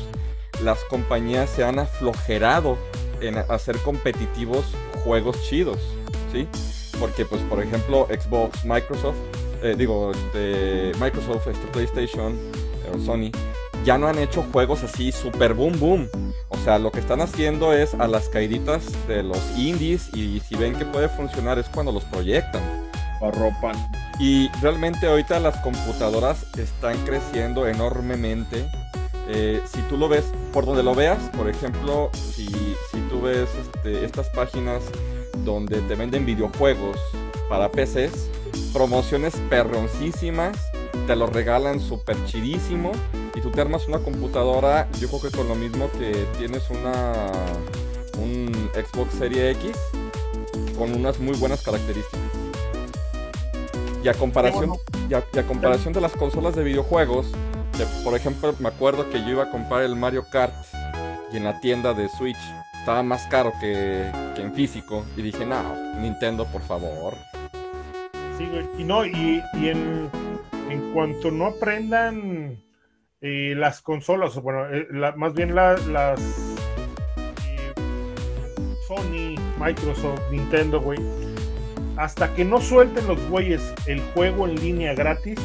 [0.64, 2.78] las compañías se han aflojerado
[3.22, 4.66] en hacer competitivos
[5.04, 5.80] juegos chidos,
[6.32, 6.48] ¿sí?
[7.00, 9.18] Porque, pues, por ejemplo, Xbox, Microsoft,
[9.64, 10.12] eh, digo,
[11.00, 13.32] Microsoft, este, PlayStation, eh, Sony,
[13.84, 16.10] ya no han hecho juegos así super boom boom.
[16.50, 20.56] O sea, lo que están haciendo es a las caíditas de los indies y si
[20.56, 22.62] ven que puede funcionar es cuando los proyectan.
[23.22, 23.76] Arropan.
[24.20, 28.65] Y realmente ahorita las computadoras están creciendo enormemente.
[29.28, 33.50] Eh, si tú lo ves, por donde lo veas, por ejemplo, si, si tú ves
[33.60, 34.84] este, estas páginas
[35.46, 36.98] donde te venden videojuegos
[37.48, 38.30] para PCs,
[38.74, 40.58] promociones perroncísimas,
[41.08, 42.91] te lo regalan súper chidísimo
[43.36, 47.32] y tú te armas una computadora, yo creo que con lo mismo que tienes una
[48.17, 49.72] un Xbox Serie X
[50.78, 52.20] con unas muy buenas características.
[54.04, 54.74] Y a comparación,
[55.10, 57.28] y a, y a comparación de las consolas de videojuegos,
[58.04, 60.54] por ejemplo, me acuerdo que yo iba a comprar el Mario Kart
[61.32, 62.38] y en la tienda de Switch
[62.80, 65.06] estaba más caro que, que en físico.
[65.15, 65.62] Y dije, no,
[66.00, 67.15] Nintendo, por favor.
[68.38, 68.65] Sí, güey.
[68.78, 70.10] Y no, y, y en,
[70.70, 72.58] en cuanto no aprendan
[73.22, 76.20] las consolas, bueno, eh, la- más bien la- las
[77.48, 77.74] eh,
[78.88, 81.00] Sony, Microsoft, Nintendo, güey,
[81.98, 85.40] hasta que no suelten los güeyes el juego en línea gratis,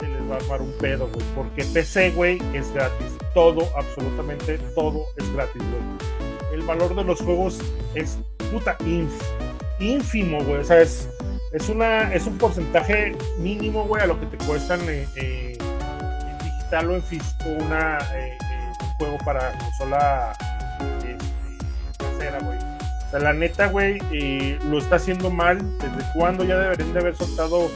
[0.00, 1.26] se les va a armar un pedo, güey.
[1.34, 3.12] Porque PC, güey, es gratis.
[3.34, 6.54] Todo, absolutamente todo es gratis, güey.
[6.54, 7.58] El valor de los juegos
[7.94, 8.18] es
[8.50, 9.10] puta inf-
[9.80, 10.60] ínfimo, güey.
[10.60, 11.10] O sea, es,
[11.52, 15.53] es, una, es un porcentaje mínimo, güey, a lo que te cuestan eh, eh,
[16.74, 20.32] en digital o en físico una, eh, eh, un juego para consola
[20.98, 21.16] este,
[21.98, 22.58] casera, güey.
[22.58, 25.58] O sea, la neta, güey, eh, lo está haciendo mal.
[25.78, 27.70] ¿Desde cuándo ya deberían de haber soltado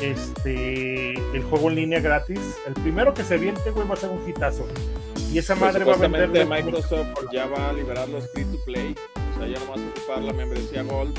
[0.00, 2.40] este el juego en línea gratis?
[2.66, 4.66] El primero que se viente, güey, va a ser un hitazo.
[5.32, 6.46] Y esa Pues, madre va a vender.
[6.46, 8.94] Microsoft ya va a liberar los free to play.
[9.34, 11.16] O sea, ya no vas a ocupar la membresía Gold.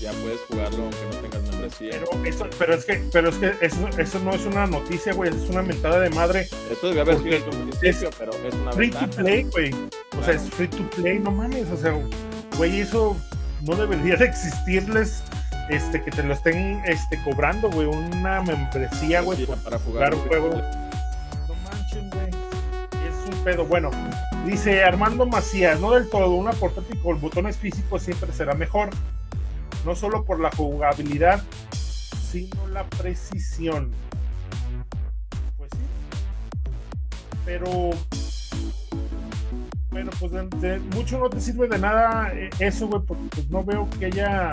[0.00, 1.45] Ya puedes jugarlo aunque no tengas
[1.78, 5.30] Pero, eso, pero es que, pero es que eso, eso no es una noticia, güey,
[5.30, 6.48] es una mentada de madre.
[6.70, 9.74] Eso debe haber sido un principio, pero es una Free to play, güey.
[10.18, 11.68] O sea, es free to play, no mames.
[11.70, 11.98] O sea,
[12.56, 13.16] güey, eso
[13.62, 15.22] no debería de existirles.
[15.68, 20.14] Este, que te lo estén este, cobrando, güey, una membresía, güey, Sí, para jugar jugar
[20.14, 20.48] un juego.
[21.48, 22.28] No manchen, güey.
[22.28, 23.64] Es un pedo.
[23.64, 23.90] Bueno,
[24.44, 28.90] dice Armando Macías, no del todo, una portátil con botones físicos siempre será mejor.
[29.86, 33.92] No solo por la jugabilidad, sino la precisión.
[35.56, 35.78] Pues sí.
[37.44, 37.90] Pero.
[39.90, 40.32] Bueno, pues
[40.92, 44.50] mucho no te sirve de nada eh, eso, güey, porque pues no veo que haya,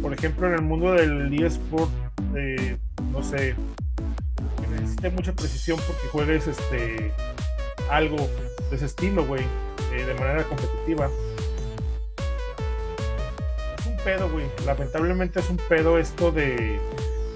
[0.00, 1.90] por ejemplo, en el mundo del eSport,
[2.34, 2.78] eh,
[3.12, 3.54] no sé,
[4.60, 7.12] que necesite mucha precisión porque juegues este
[7.90, 8.16] algo
[8.70, 9.44] de ese estilo, güey,
[9.92, 11.10] eh, de manera competitiva.
[14.04, 14.46] Pedo, güey.
[14.66, 16.80] Lamentablemente es un pedo esto de,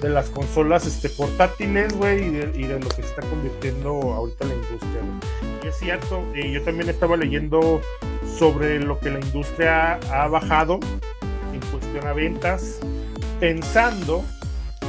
[0.00, 4.44] de las consolas este, portátiles, güey, y de, y lo que se está convirtiendo ahorita
[4.46, 5.60] la industria, güey.
[5.64, 7.80] Y es cierto, eh, yo también estaba leyendo
[8.38, 10.80] sobre lo que la industria ha bajado
[11.52, 12.80] en cuestión a ventas,
[13.40, 14.24] pensando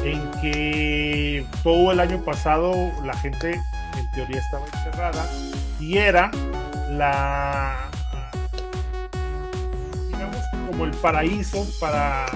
[0.04, 2.74] en que todo el año pasado
[3.06, 5.30] la gente en teoría estaba encerrada
[5.80, 6.32] y era
[6.90, 7.90] la
[10.68, 12.28] como el paraíso para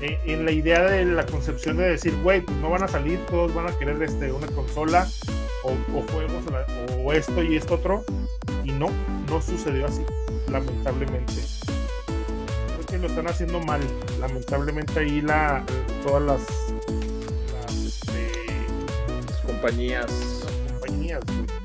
[0.00, 3.18] eh, en la idea de la concepción de decir güey pues no van a salir
[3.26, 5.08] todos van a querer este una consola
[5.64, 6.44] o, o juegos
[6.98, 8.04] o, esto y esto otro
[8.64, 8.90] y no
[9.28, 10.04] no sucedió así
[10.52, 11.32] lamentablemente.
[12.66, 13.80] Creo que lo están haciendo mal.
[14.20, 15.64] Lamentablemente ahí la
[16.04, 16.40] todas las,
[17.54, 18.30] las, este,
[19.28, 20.10] Las compañías.
[20.10, 21.20] las compañías.
[21.24, 21.61] güey.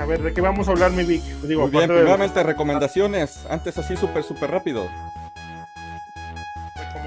[0.00, 1.22] A ver, ¿de qué vamos a hablar, mi Vic?
[1.42, 3.44] Digo, Muy bien, de primeramente recomendaciones.
[3.50, 4.88] Antes así súper, súper rápido.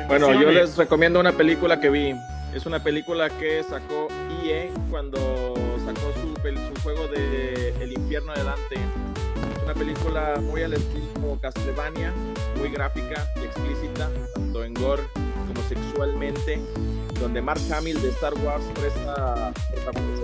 [0.08, 2.13] Bueno, yo les recomiendo una película que vi.
[2.53, 4.10] Es una película que sacó
[4.43, 5.17] EA cuando
[5.84, 6.34] sacó su,
[6.84, 8.75] juego de El infierno de Dante.
[8.75, 12.13] Es una película muy al estilo Castlevania,
[12.60, 15.01] muy gráfica y explícita, tanto en gore
[15.47, 16.60] como sexualmente,
[17.19, 20.23] donde Mark Hamill de Star Wars presta protagonista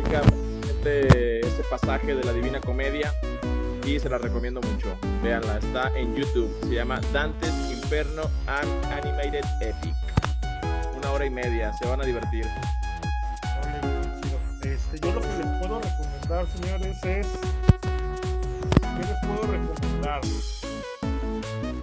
[0.00, 3.12] básicamente ese pasaje de la Divina Comedia
[3.84, 4.96] y se la recomiendo mucho.
[5.22, 6.50] Véanla, está en YouTube.
[6.62, 9.94] Se llama Dante's Inferno and Animated Epic.
[10.96, 12.46] Una hora y media, se van a divertir.
[14.62, 17.26] Este, yo lo que les puedo recomendar, señores, es.
[18.80, 20.20] ¿Qué les puedo recomendar?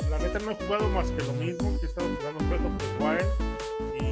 [0.09, 2.77] La neta no he jugado más que lo mismo que he estado jugando Breath of
[2.77, 3.27] the Wild.
[4.01, 4.06] Y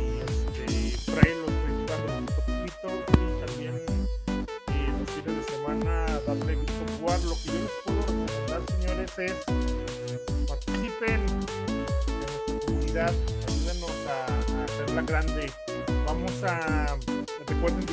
[7.43, 9.34] Lo que les puedo recomendar, señores, es
[10.48, 11.26] participen
[11.67, 13.13] en nuestra comunidad.
[13.48, 15.52] Ayúdenos a, a hacerla grande.
[16.06, 16.98] Vamos a
[17.48, 17.86] recuerden,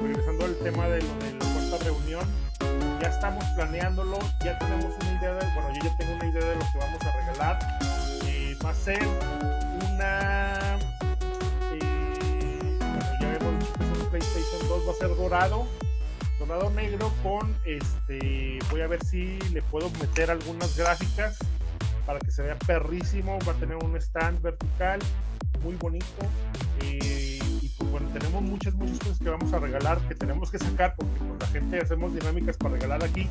[0.00, 2.26] regresando al tema de lo de la cuarta reunión,
[3.00, 6.54] ya estamos planeándolo, ya tenemos una idea de, bueno, yo ya tengo una idea de
[6.56, 7.58] lo que vamos a regalar.
[8.26, 9.00] Eh, va a ser
[9.92, 10.78] una,
[11.72, 12.78] eh,
[13.20, 15.66] ya es un PlayStation 2, va a ser dorado,
[16.38, 21.36] dorado negro con, este, voy a ver si le puedo meter algunas gráficas
[22.06, 25.00] para que se vea perrísimo, va a tener un stand vertical
[25.62, 26.06] muy bonito.
[26.82, 30.58] eh, y pues bueno, tenemos muchas, muchas cosas que vamos a regalar, que tenemos que
[30.58, 33.28] sacar, porque pues, la gente hacemos dinámicas para regalar aquí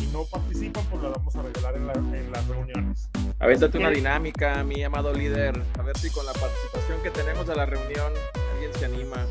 [0.00, 3.08] y no participan, pues las vamos a regalar en, la- en las reuniones.
[3.38, 5.60] Avéntate una dinámica, mi amado líder.
[5.78, 8.12] A ver si con la participación que tenemos de la reunión
[8.54, 9.26] alguien se anima.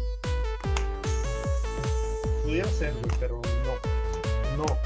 [2.43, 4.63] Pudiera ser, güey, pero no.
[4.63, 4.77] No.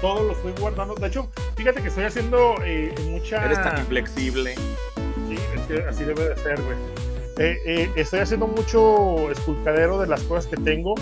[0.00, 0.94] Todo lo estoy guardando.
[0.94, 3.44] De hecho, fíjate que estoy haciendo eh, mucha.
[3.44, 4.54] Eres tan inflexible.
[4.54, 6.76] Sí, es que así debe de ser, güey.
[7.38, 10.94] Eh, eh, estoy haciendo mucho esculcadero de las cosas que tengo.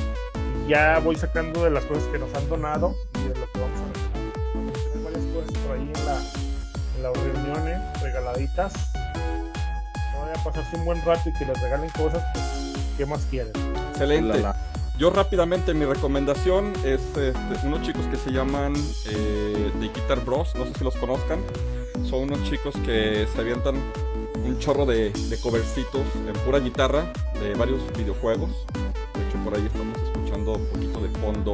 [0.69, 3.81] Ya voy sacando de las cosas que nos han donado y de lo que vamos
[3.81, 4.33] a regalar.
[4.55, 6.17] Vamos a tener varias cosas por ahí en, la,
[6.97, 8.73] en las reuniones regaladitas.
[8.95, 13.27] No vaya a pasarse un buen rato y que les regalen cosas, pues, ¿qué más
[13.31, 13.53] quieren?
[13.91, 14.43] Excelente.
[14.99, 17.33] Yo rápidamente mi recomendación es este,
[17.65, 18.75] unos chicos que se llaman
[19.07, 21.41] eh, The Guitar Bros, no sé si los conozcan.
[22.09, 23.77] Son unos chicos que se avientan
[24.45, 28.51] un chorro de, de covercitos en pura guitarra de varios videojuegos.
[29.15, 31.53] De hecho por ahí estamos escuchando un poquito de fondo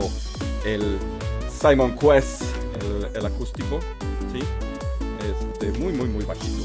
[0.66, 0.98] el
[1.50, 2.42] Simon Quest,
[2.80, 3.80] el, el acústico,
[4.32, 4.40] ¿sí?
[5.52, 6.64] Este, muy muy muy bajito.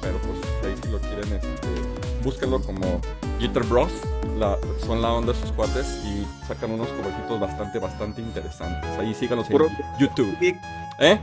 [0.00, 1.68] Pero pues ahí si lo quieren, este,
[2.22, 3.00] búsquenlo como
[3.40, 3.90] Guitar Bros.
[4.38, 8.90] La, son la onda sus cuates y sacan unos covercitos bastante, bastante interesantes.
[8.98, 10.36] Ahí síganos en Puro- YouTube.
[10.38, 10.56] Vic,
[10.98, 11.18] ¿Eh?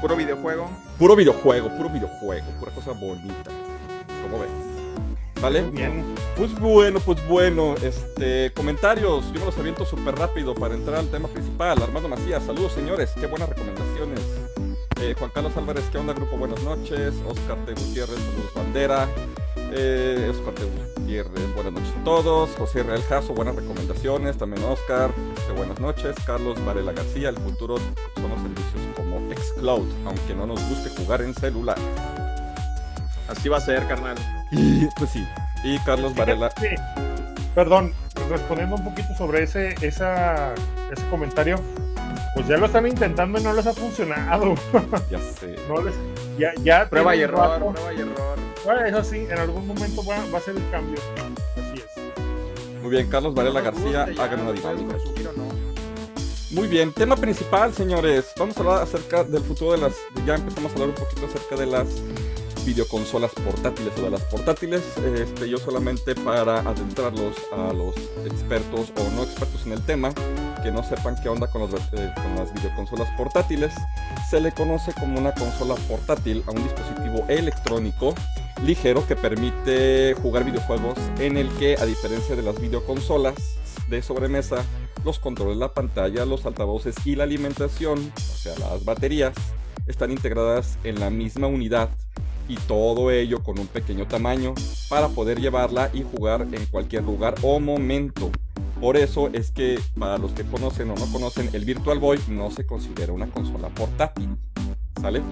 [0.00, 0.68] Puro videojuego.
[0.98, 3.50] Puro videojuego, puro videojuego, pura cosa bonita.
[4.22, 4.50] ¿Cómo ves?
[5.40, 5.62] ¿Vale?
[5.70, 6.04] Bien.
[6.36, 11.08] Pues bueno, pues bueno, este, comentarios, yo me los aviento súper rápido para entrar al
[11.08, 11.82] tema principal.
[11.82, 14.20] Armando Macías, saludos señores, qué buenas recomendaciones.
[15.00, 16.36] Eh, Juan Carlos Álvarez, ¿qué onda grupo?
[16.36, 17.14] Buenas noches.
[17.26, 17.72] Oscar T.
[17.72, 19.08] Gutiérrez, saludos bandera.
[19.72, 20.54] Eh, Oscar.
[20.96, 22.50] Gutiérrez, buenas noches a todos.
[22.58, 24.36] José Real Jasso, buenas recomendaciones.
[24.36, 25.10] También Oscar,
[25.56, 26.16] buenas noches.
[26.26, 27.78] Carlos Varela García, el futuro
[28.14, 31.76] son los servicios como Xcloud, aunque no nos guste jugar en celular.
[33.28, 34.16] Así va a ser, carnal.
[34.50, 35.24] Y pues sí.
[35.64, 36.50] Y Carlos Varela.
[36.60, 36.68] Sí.
[37.54, 37.92] Perdón,
[38.28, 40.54] respondiendo un poquito sobre ese, esa,
[40.92, 41.58] ese comentario,
[42.34, 44.54] pues ya lo están intentando y no les ha funcionado.
[45.10, 45.56] Ya sé.
[45.68, 45.94] No les,
[46.38, 47.72] ya, ya Prueba y error, rato.
[47.72, 48.38] prueba y error.
[48.64, 50.98] Bueno, eso sí, en algún momento va, va a ser el cambio.
[51.56, 52.82] Así es.
[52.82, 54.96] Muy bien, Carlos Varela García, hagan una dinámica.
[56.52, 58.26] Muy bien, tema principal, señores.
[58.38, 59.94] Vamos a hablar acerca del futuro de las.
[60.24, 61.86] Ya empezamos a hablar un poquito acerca de las
[62.66, 64.82] videoconsolas portátiles o de las portátiles.
[64.98, 67.94] Este, yo solamente para adentrarlos a los
[68.26, 70.12] expertos o no expertos en el tema,
[70.62, 73.72] que no sepan qué onda con, los, eh, con las videoconsolas portátiles,
[74.28, 78.14] se le conoce como una consola portátil a un dispositivo electrónico
[78.64, 83.34] ligero que permite jugar videojuegos en el que, a diferencia de las videoconsolas
[83.88, 84.64] de sobremesa,
[85.04, 89.34] los controles, la pantalla, los altavoces y la alimentación, o sea, las baterías,
[89.86, 91.90] están integradas en la misma unidad
[92.48, 94.54] y todo ello con un pequeño tamaño
[94.88, 98.30] para poder llevarla y jugar en cualquier lugar o momento.
[98.80, 102.50] Por eso es que para los que conocen o no conocen, el Virtual Boy no
[102.50, 104.36] se considera una consola portátil.
[105.00, 105.22] ¿Sale?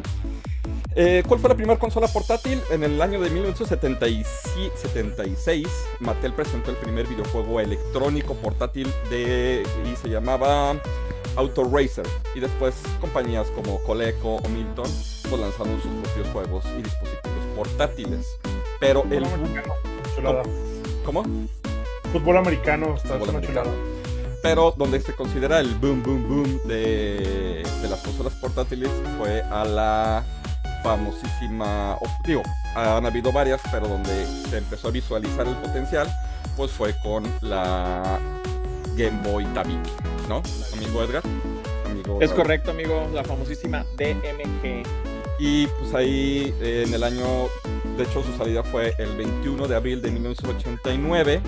[0.96, 2.62] Eh, ¿Cuál fue la primera consola portátil?
[2.70, 5.68] En el año de 1976,
[6.00, 10.80] Mattel presentó el primer videojuego electrónico portátil de, y se llamaba
[11.36, 12.06] Auto Racer.
[12.34, 14.88] Y después compañías como Coleco o Milton
[15.29, 18.27] pues, lanzaron sus propios juegos y dispositivos portátiles.
[18.81, 19.25] Pero el...
[20.14, 20.43] Chulada.
[21.05, 21.25] ¿Cómo?
[22.12, 23.70] Fútbol americano, está Fútbol americano.
[24.43, 29.64] Pero donde se considera el boom, boom, boom de, de las consolas portátiles fue a
[29.64, 30.25] la
[30.85, 32.43] famosísima, digo,
[32.75, 36.07] han habido varias, pero donde se empezó a visualizar el potencial,
[36.59, 38.18] pues fue con la
[38.95, 39.91] Game Boy Tabique,
[40.29, 40.43] ¿no?
[40.75, 41.22] Amigo Edgar.
[41.87, 44.85] Amigo Es correcto, amigo, la famosísima DMG.
[45.39, 47.26] Y pues ahí eh, en el año,
[47.97, 51.41] de hecho su salida fue el 21 de abril de 1989,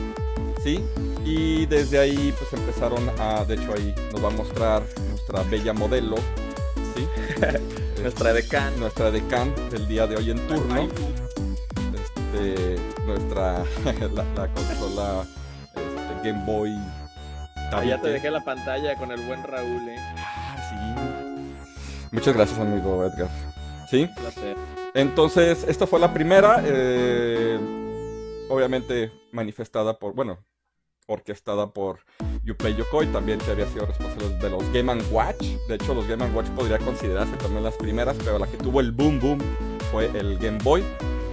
[0.62, 0.84] ¿sí?
[1.24, 5.72] Y desde ahí pues empezaron a, de hecho ahí nos va a mostrar nuestra bella
[5.72, 6.16] modelo,
[6.95, 7.07] ¿sí?
[8.03, 8.78] Nuestra decán.
[8.78, 10.89] nuestra decán del día de hoy en turno,
[11.95, 13.64] este, nuestra,
[14.14, 15.26] la, la consola
[15.74, 16.76] este, Game Boy.
[17.72, 19.97] Ah, ya te dejé la pantalla con el buen Raúl, eh.
[19.99, 22.07] Ah, sí.
[22.12, 23.28] Muchas gracias amigo Edgar.
[23.91, 24.09] ¿Sí?
[24.95, 27.59] Entonces, esta fue la primera, eh,
[28.49, 30.39] obviamente manifestada por, bueno,
[31.07, 32.01] orquestada por
[32.45, 35.43] Yupei Yokoi, también que había sido responsable de los Game Watch.
[35.68, 38.91] De hecho, los Game Watch podría considerarse también las primeras, pero la que tuvo el
[38.93, 39.39] boom boom
[39.93, 40.82] fue el Game Boy.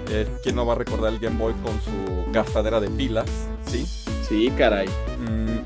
[0.10, 3.30] Eh, ¿Quién no va a recordar el Game Boy con su gastadera de pilas?
[3.66, 3.86] ¿Sí?
[4.28, 4.88] Sí, caray.
[5.20, 5.60] Mm.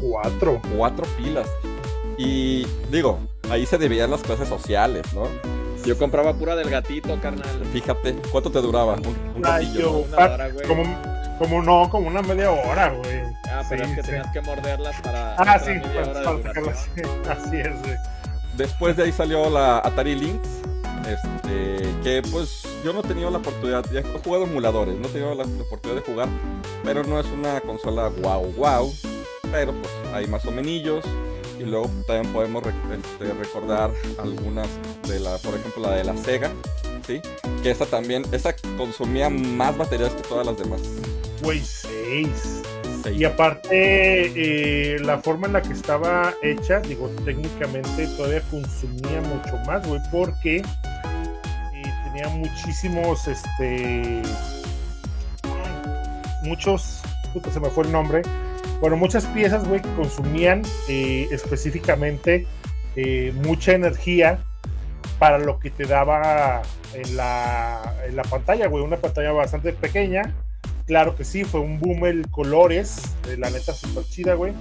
[0.00, 0.60] Cuatro.
[0.76, 1.48] cuatro pilas.
[2.18, 3.18] Y digo,
[3.50, 5.24] ahí se debían las clases sociales, ¿no?
[5.84, 7.48] Yo compraba pura del gatito, carnal.
[7.72, 8.94] Fíjate, ¿cuánto te duraba?
[8.94, 10.16] Un, un Ay, ratillo, yo- ¿no?
[10.16, 10.66] Una hora, güey.
[10.68, 10.82] Como,
[11.38, 13.22] como no, como una media hora, güey.
[13.50, 14.08] Ah, pero Sí, es que sí.
[14.10, 15.34] tenías que morderlas para.
[15.36, 16.88] Ah, sí, media para, hora de para sacarlas.
[17.30, 17.96] Así es, güey.
[18.56, 20.46] Después de ahí salió la Atari Lynx,
[21.08, 25.10] este, que pues yo no he tenido la oportunidad, ya he jugado emuladores, no he
[25.10, 26.28] tenido la, la oportunidad de jugar,
[26.84, 28.92] pero no es una consola wow wow,
[29.50, 31.04] pero pues hay más o menillos
[31.60, 34.68] y luego también podemos rec- este, recordar algunas
[35.06, 36.50] de la, por ejemplo la de la Sega,
[37.06, 37.20] sí,
[37.62, 40.80] que esa también, esa consumía más baterías que todas las demás.
[41.42, 42.62] Güey, seis.
[43.02, 43.18] Seis.
[43.18, 43.72] Y aparte,
[44.94, 50.00] eh, la forma en la que estaba hecha, digo, técnicamente todavía consumía mucho más, güey,
[50.12, 54.22] porque eh, tenía muchísimos, este,
[56.42, 57.00] muchos,
[57.32, 58.22] puta, se me fue el nombre,
[58.80, 62.46] bueno, muchas piezas, güey, que consumían eh, específicamente
[62.96, 64.38] eh, mucha energía
[65.18, 66.62] para lo que te daba
[66.94, 70.34] en la, en la pantalla, güey, una pantalla bastante pequeña.
[70.86, 74.54] Claro que sí, fue un boom el colores, eh, la neta súper chida, güey.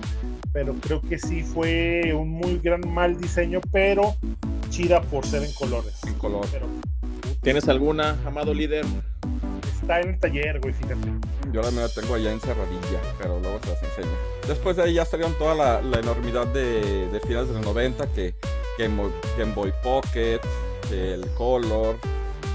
[0.54, 4.16] Pero creo que sí fue un muy gran mal diseño, pero
[4.70, 5.96] chida por ser en colores.
[6.06, 6.46] En color.
[6.52, 6.68] Pero
[7.42, 8.86] ¿Tienes alguna, amado líder?
[9.90, 11.08] Está en el taller, güey, fíjate.
[11.52, 14.16] Yo la la tengo allá encerradilla, pero luego se las enseño.
[14.48, 18.06] Después de ahí ya salieron toda la, la enormidad de, de finales de los 90,
[18.14, 18.36] que
[18.78, 20.42] Game Boy, Game Boy Pocket,
[20.92, 21.96] el Color,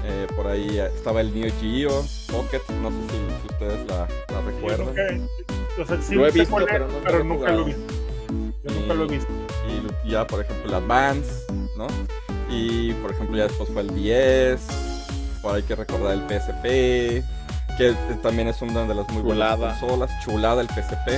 [0.05, 4.41] eh, por ahí estaba el Neo Geo Pocket, no sé si, si ustedes la, la
[4.41, 4.87] recuerdan.
[4.87, 7.93] nunca, o sea, sí Lo he visto, es, pero nunca pero nunca lo he visto.
[8.63, 9.31] Yo nunca lo he visto.
[10.05, 11.87] Y ya, por ejemplo, el Advance, ¿no?
[12.49, 14.84] Y, por ejemplo, ya después fue el 10,
[15.45, 17.23] por ahí hay que recordar el PSP,
[17.77, 17.93] que
[18.23, 19.55] también es una de las muy Chulada.
[19.55, 21.09] buenas consolas, chulada el PSP,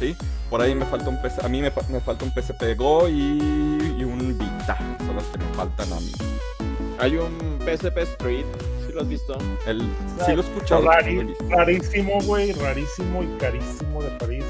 [0.00, 0.16] ¿sí?
[0.48, 3.12] Por ahí me falta un PS, a mí me, me falta un PSP Go y,
[3.98, 6.10] y un Vita, son las que me faltan a mí.
[6.98, 8.46] Hay un PSP Street,
[8.86, 9.36] ¿sí lo has visto?
[9.66, 9.82] El,
[10.24, 14.44] sí lo he escuchado, no lo he rarísimo, güey, rarísimo y carísimo de París.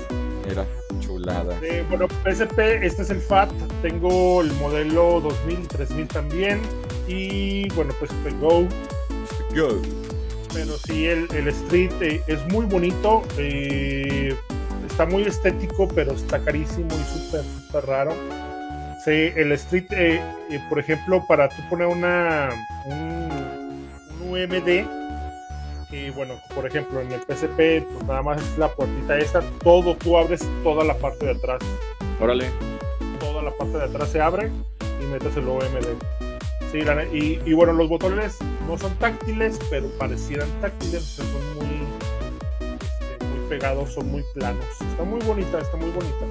[0.49, 0.65] Era
[1.01, 1.59] chulada.
[1.63, 3.51] Eh, bueno, PSP, este es el FAT.
[3.83, 6.63] Tengo el modelo 2000, 3000 también.
[7.09, 8.69] Y bueno, PSP Go.
[10.53, 13.23] Pero sí, el, el Street eh, es muy bonito.
[13.39, 14.35] eh,
[14.89, 18.13] está muy estético, pero está carísimo y súper, súper raro.
[19.05, 22.49] Sí, el Street, eh, eh, por ejemplo, para tú poner una,
[22.87, 23.31] un,
[24.23, 24.87] un UMD,
[25.91, 29.95] que bueno, por ejemplo, en el PSP, pues nada más es la puertita esta, todo,
[29.97, 31.61] tú abres toda la parte de atrás
[32.21, 32.51] Órale.
[33.21, 34.51] toda la parte de atrás se abre
[35.01, 35.87] y metes el OMD.
[36.77, 38.37] Sí, la ne- y, y bueno, los botones
[38.69, 41.25] no son táctiles, pero parecieran táctiles, son
[41.55, 41.65] muy,
[42.61, 44.63] este, muy pegados, son muy planos.
[44.91, 46.27] Está muy bonita, está muy bonita.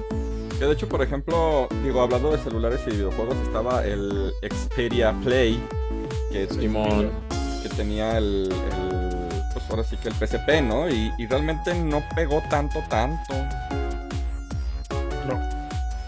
[0.56, 5.60] Que de hecho, por ejemplo, digo, hablando de celulares y videojuegos, estaba el Xperia Play,
[6.30, 7.10] que, Simón.
[7.64, 10.88] que tenía el, el, pues ahora sí que el PSP, ¿no?
[10.88, 13.34] Y, y realmente no pegó tanto, tanto.
[15.26, 15.55] No.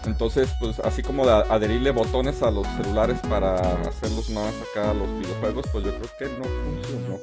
[0.09, 4.93] Entonces, pues así como de adherirle botones a los celulares para hacerlos más acá a
[4.93, 7.19] los videojuegos, pues yo creo que no funcionó.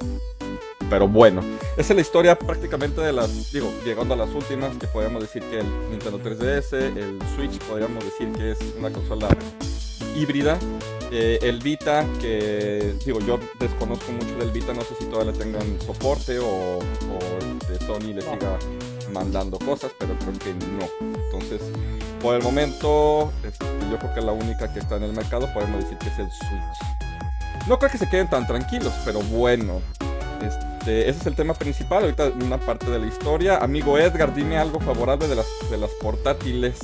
[0.88, 1.42] Pero bueno,
[1.76, 5.42] esa es la historia prácticamente de las, digo, llegando a las últimas, que podríamos decir
[5.42, 9.28] que el Nintendo 3DS, el Switch, podríamos decir que es una consola
[10.16, 10.58] híbrida.
[11.10, 15.38] Eh, el Vita, que digo, yo desconozco mucho del Vita, no sé si todavía le
[15.38, 17.18] tengan soporte o, o
[17.68, 18.58] este, Sony le siga
[19.12, 20.88] mandando cosas, pero creo que no.
[21.24, 21.60] Entonces,
[22.20, 25.82] por el momento, este, yo creo que la única que está en el mercado podemos
[25.82, 27.66] decir que es el Switch.
[27.68, 29.80] No creo que se queden tan tranquilos, pero bueno.
[30.42, 33.58] Este, ese es el tema principal, ahorita una parte de la historia.
[33.58, 36.78] Amigo Edgar, dime algo favorable de las, de las portátiles.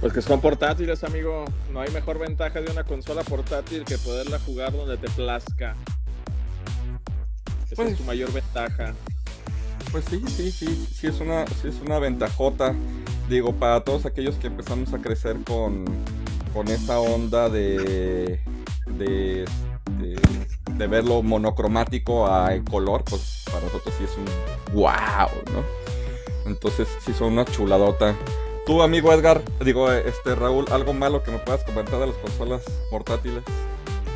[0.00, 1.44] Pues que son portátiles, amigo.
[1.70, 5.76] No hay mejor ventaja de una consola portátil que poderla jugar donde te plazca.
[7.66, 8.94] Esa Pues- es su mayor ventaja.
[9.90, 12.74] Pues sí, sí, sí, sí es una, sí es una ventajota.
[13.32, 15.86] Digo, para todos aquellos que empezamos a crecer con,
[16.52, 18.38] con esa onda de,
[18.86, 19.46] de,
[19.98, 20.20] de,
[20.74, 24.26] de verlo monocromático a color, pues para nosotros sí es un
[24.74, 25.64] wow, ¿no?
[26.44, 28.14] Entonces sí son una chuladota.
[28.66, 32.62] Tú, amigo Edgar, digo, este Raúl, algo malo que me puedas comentar de las consolas
[32.90, 33.44] portátiles.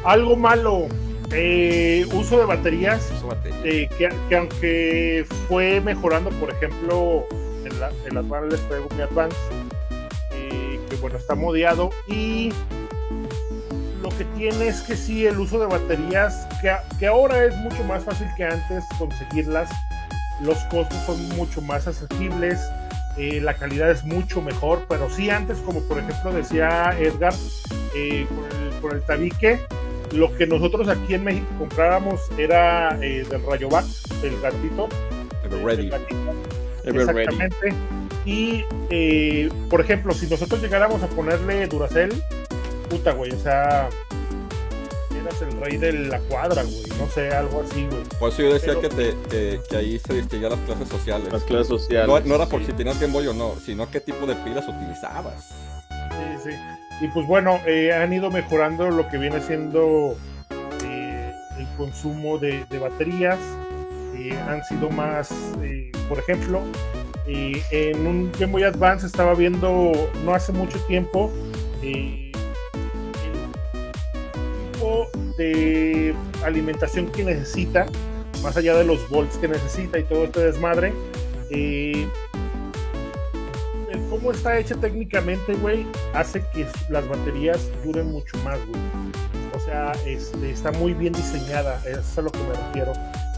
[0.04, 0.88] Algo malo.
[1.32, 3.10] eh, uso de baterías.
[3.16, 3.58] Uso batería.
[3.64, 7.24] eh, que, que aunque fue mejorando, por ejemplo,
[7.66, 9.36] en la, en las manos les traigo mi Advance,
[10.32, 12.52] eh, que bueno, está modeado y
[14.02, 17.82] lo que tiene es que sí, el uso de baterías, que, que ahora es mucho
[17.84, 19.70] más fácil que antes conseguirlas,
[20.40, 22.60] los costos son mucho más asequibles,
[23.16, 27.34] eh, la calidad es mucho mejor, pero sí antes, como por ejemplo decía Edgar,
[27.94, 29.58] eh, con, el, con el tabique,
[30.12, 33.86] lo que nosotros aquí en México comprábamos era eh, del Rayovac,
[34.22, 34.88] el gatito.
[35.44, 35.88] El ready.
[35.88, 36.34] gatito,
[36.86, 37.34] Ever ready.
[37.34, 37.74] Exactamente.
[38.24, 42.12] Y, eh, por ejemplo, si nosotros llegáramos a ponerle Duracell,
[42.90, 43.88] puta, güey, o sea,
[45.20, 48.02] eras el rey de la cuadra, güey, no sé, algo así, güey.
[48.18, 51.32] Por eso yo decía Pero- que, te, que, que ahí se distinguían las clases sociales.
[51.32, 52.08] Las clases sociales.
[52.08, 52.66] No, no era por sí.
[52.66, 55.44] si tenías Game Boy o no, sino qué tipo de pilas utilizabas.
[55.88, 56.50] Sí, sí.
[57.04, 60.16] Y pues bueno, eh, han ido mejorando lo que viene siendo
[60.84, 63.38] eh, el consumo de, de baterías.
[64.48, 65.30] Han sido más,
[65.62, 66.62] eh, por ejemplo,
[67.26, 69.92] en un Game Boy Advance estaba viendo
[70.24, 71.32] no hace mucho tiempo
[71.82, 72.32] eh,
[73.24, 75.06] el tipo
[75.36, 76.14] de
[76.44, 77.86] alimentación que necesita,
[78.42, 80.92] más allá de los volts que necesita y todo este desmadre.
[81.50, 82.06] eh,
[83.90, 88.80] el cómo está hecha técnicamente, güey, hace que las baterías duren mucho más, güey.
[89.54, 92.92] O sea, este, está muy bien diseñada, eso es a lo que me refiero.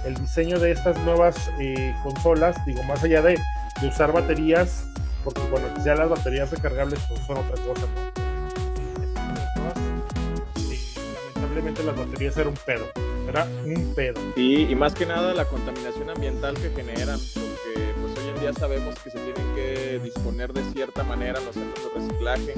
[0.05, 3.39] El diseño de estas nuevas eh, consolas, digo, más allá de,
[3.87, 4.87] usar baterías,
[5.25, 8.19] porque bueno, ya las baterías recargables pues, son otra cosa, ¿no?
[11.15, 12.87] Lamentablemente las baterías eran un pedo,
[13.29, 14.21] era un pedo.
[14.35, 18.53] Sí, y más que nada la contaminación ambiental que generan, porque pues hoy en día
[18.53, 22.55] sabemos que se tienen que disponer de cierta manera los centros de reciclaje,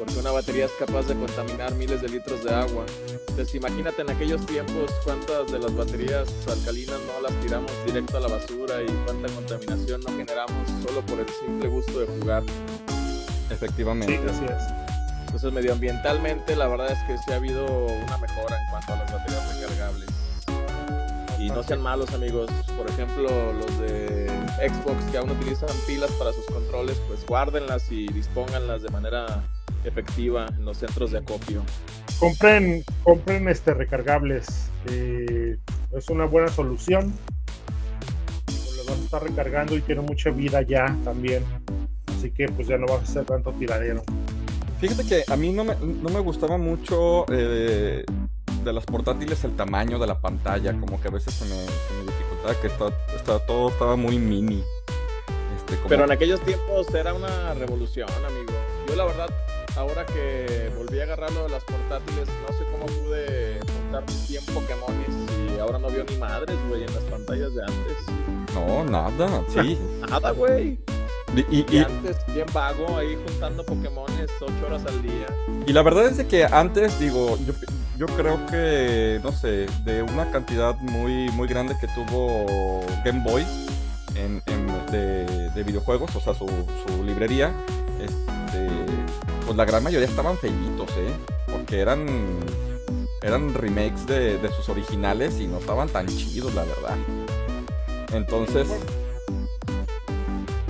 [0.00, 2.86] porque una batería es capaz de contaminar miles de litros de agua.
[3.28, 8.20] Entonces imagínate en aquellos tiempos cuántas de las baterías alcalinas no las tiramos directo a
[8.20, 12.42] la basura y cuánta contaminación no generamos solo por el simple gusto de jugar.
[13.50, 14.18] Efectivamente.
[14.18, 14.62] Sí, así es.
[15.26, 19.12] Entonces medioambientalmente la verdad es que sí ha habido una mejora en cuanto a las
[19.12, 20.08] baterías recargables.
[21.38, 24.30] Y no sean malos amigos, por ejemplo los de
[24.66, 29.42] Xbox que aún utilizan pilas para sus controles, pues guárdenlas y dispónganlas de manera
[29.84, 31.62] efectiva en los centros de acopio.
[32.18, 34.70] compren, compren este recargables.
[34.90, 35.56] eh,
[35.96, 37.12] es una buena solución.
[38.76, 41.44] Lo vas a estar recargando y tiene mucha vida ya también.
[42.16, 44.02] Así que pues ya no vas a hacer tanto tiradero.
[44.80, 48.04] Fíjate que a mí no me, no me gustaba mucho eh,
[48.64, 51.94] de las portátiles el tamaño de la pantalla, como que a veces se me, se
[51.98, 54.62] me dificultaba que está, está- todo estaba muy mini.
[55.56, 58.52] Este, como- Pero en aquellos tiempos era una revolución, amigo.
[58.88, 59.28] Yo la verdad,
[59.76, 64.16] ahora que volví a agarrar lo de las portátiles, no sé cómo pude juntar mis
[64.26, 68.54] 100 Pokémones y ahora no veo ni madres, güey, en las pantallas de antes.
[68.54, 69.78] No, nada, sí.
[70.10, 70.78] Nada, güey.
[71.36, 75.26] Y, y- Y y- antes, bien vago, ahí juntando Pokémones 8 horas al día.
[75.66, 77.52] y la verdad es de que antes, digo, yo,
[77.96, 83.46] yo creo que, no sé, de una cantidad muy, muy grande que tuvo Game Boy
[84.16, 87.52] en, en- de, de videojuegos, o sea, su, su librería,
[88.02, 88.68] este,
[89.50, 91.12] pues la gran mayoría estaban feitos, ¿eh?
[91.50, 92.06] Porque eran,
[93.20, 96.96] eran remakes de, de sus originales y no estaban tan chidos, la verdad.
[98.12, 98.68] Entonces,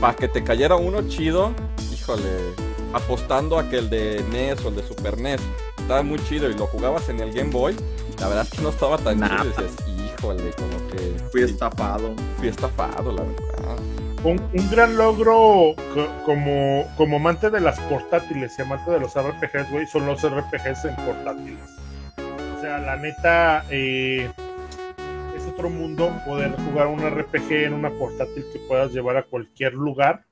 [0.01, 1.53] para que te cayera uno chido,
[1.93, 2.55] híjole,
[2.95, 5.43] apostando a que el de NES o el de Super NES
[5.77, 7.77] estaba muy chido y lo jugabas en el Game Boy,
[8.19, 9.45] la verdad es que no estaba tan chido.
[9.45, 9.75] Y dices,
[10.17, 12.15] híjole, como que Fui estafado.
[12.39, 13.77] fui estafado, la verdad.
[14.23, 19.15] Un, un gran logro co- como, como amante de las portátiles y amante de los
[19.17, 21.59] RPGs, güey, son los RPGs en portátiles.
[22.57, 24.31] O sea, la neta, eh,
[25.35, 29.73] es otro mundo poder jugar un RPG en una portátil que puedas llevar a cualquier
[29.73, 30.25] lugar.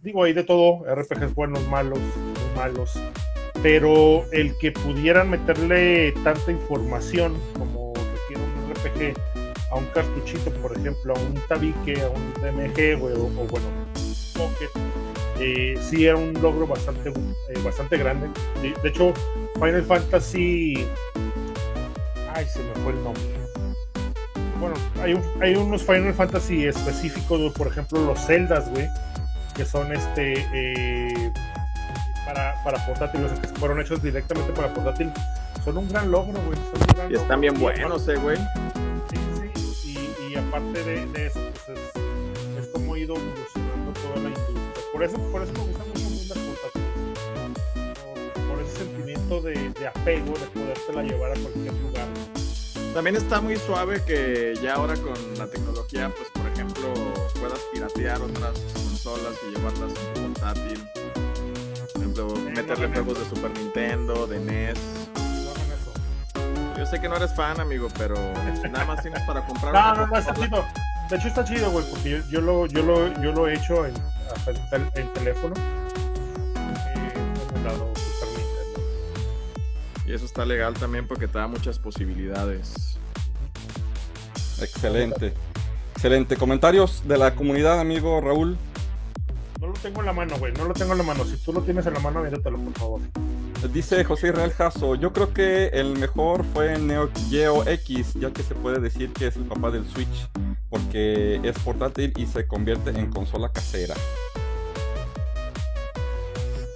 [0.00, 2.00] Digo, hay de todo, RPGs buenos, malos,
[2.56, 2.98] malos.
[3.62, 9.14] Pero el que pudieran meterle tanta información como requiere un RPG
[9.74, 13.66] a un cartuchito, por ejemplo, a un tabique, a un DMG, güey, o, o bueno,
[14.34, 14.68] Pocket,
[15.40, 18.28] eh, sí era un logro bastante, eh, bastante grande.
[18.62, 19.12] De, de hecho,
[19.54, 20.86] Final Fantasy.
[22.34, 23.22] Ay, se me fue el nombre.
[24.60, 28.88] Bueno, hay, un- hay unos Final Fantasy específicos, por ejemplo, los Zeldas, güey,
[29.56, 30.44] que son este.
[30.52, 31.32] eh,
[32.26, 35.12] para, para portátiles, que fueron hechos directamente para portátil.
[35.64, 36.58] Son un gran logro, güey.
[36.72, 37.40] son un gran Y están logro.
[37.40, 38.38] bien buenos, eh, güey.
[40.34, 44.84] Y, aparte de, de eso, pues es, es como ha ido evolucionando toda la industria.
[44.92, 46.88] Por eso, por eso me gustan mucho las portátiles.
[48.34, 52.08] Por, por ese sentimiento de, de apego, de podértela llevar a cualquier lugar.
[52.94, 56.92] También está muy suave que ya ahora con la tecnología, pues por ejemplo,
[57.40, 60.88] puedas piratear otras consolas y llevarlas en tu portátil.
[61.92, 64.78] Por ejemplo, meterle juegos de Super Nintendo, de NES.
[66.94, 68.14] Sé que no eres fan, amigo, pero
[68.70, 70.64] nada más tienes para comprar No, no, no, está chido.
[71.10, 73.84] De hecho está chido, güey, porque yo, yo lo, yo, lo, yo lo he hecho
[73.84, 73.94] en,
[74.34, 75.54] hasta en, tel- en teléfono.
[75.56, 77.12] Eh,
[77.96, 78.80] Super Nintendo.
[80.06, 82.98] Y eso está legal también porque te da muchas posibilidades.
[84.60, 85.34] Excelente.
[85.94, 86.36] Excelente.
[86.36, 88.56] Comentarios de la comunidad, amigo Raúl.
[89.60, 90.52] No lo tengo en la mano, güey.
[90.52, 91.24] No lo tengo en la mano.
[91.24, 93.00] Si tú lo tienes en la mano, aviéntatelo, por favor.
[93.72, 98.42] Dice José Israel Jasso, yo creo que el mejor fue Neo Geo X, ya que
[98.42, 100.28] se puede decir que es el papá del Switch,
[100.68, 103.94] porque es portátil y se convierte en consola casera.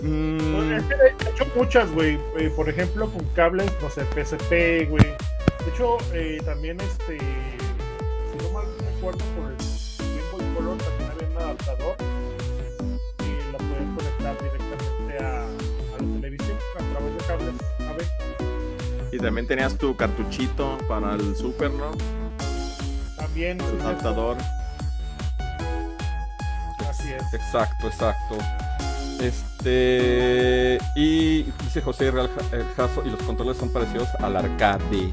[0.02, 0.94] Mm, Pues, es que
[1.26, 2.18] He hecho muchas, güey.
[2.38, 5.04] Eh, por ejemplo, con cables, no sé, PSP, güey.
[5.04, 7.18] De hecho, eh, también este.
[7.18, 9.56] Si no mal recuerdo, por el
[9.98, 11.96] Game Boy Color también había un adaptador
[19.12, 21.92] Y también tenías tu cartuchito para el Super, ¿no?
[23.16, 23.60] también.
[23.60, 24.36] El adaptador.
[26.88, 27.34] Así es.
[27.34, 28.38] Exacto, exacto.
[29.20, 30.78] Este.
[30.94, 32.64] Y dice José Real Ja- eh,
[33.04, 35.12] y los controles son parecidos al arcade.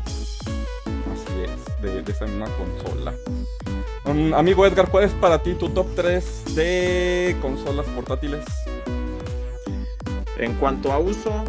[1.13, 3.13] Así es, de, de esa misma consola.
[4.05, 8.45] Um, amigo Edgar, ¿cuál es para ti tu top 3 de consolas portátiles?
[10.37, 11.43] En cuanto a uso,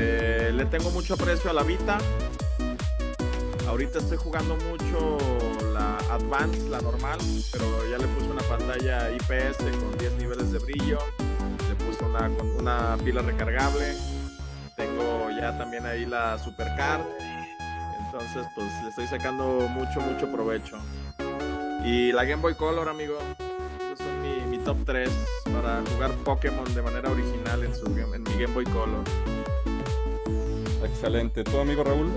[0.00, 1.98] eh, le tengo mucho aprecio a la Vita.
[3.66, 5.18] Ahorita estoy jugando mucho
[5.74, 7.18] la Advance, la normal,
[7.52, 10.98] pero ya le puse una pantalla IPS con 10 niveles de brillo.
[11.68, 13.94] Le puse una, una pila recargable.
[14.76, 17.02] Tengo ya también ahí la Supercard.
[18.06, 20.78] Entonces, pues le estoy sacando mucho, mucho provecho.
[21.84, 23.18] Y la Game Boy Color, amigo.
[23.80, 25.10] Esos son mi, top 3
[25.52, 29.04] para jugar Pokémon de manera original en, su, en mi Game Boy Color.
[30.84, 31.44] Excelente.
[31.44, 32.10] ¿Tu amigo Raúl?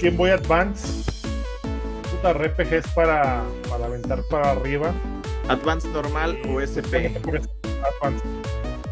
[0.00, 1.10] Game Boy Advance.
[2.10, 4.92] Puta RPGs para, para aventar para arriba.
[5.48, 7.12] Advance normal o SP.
[7.16, 8.24] Advance.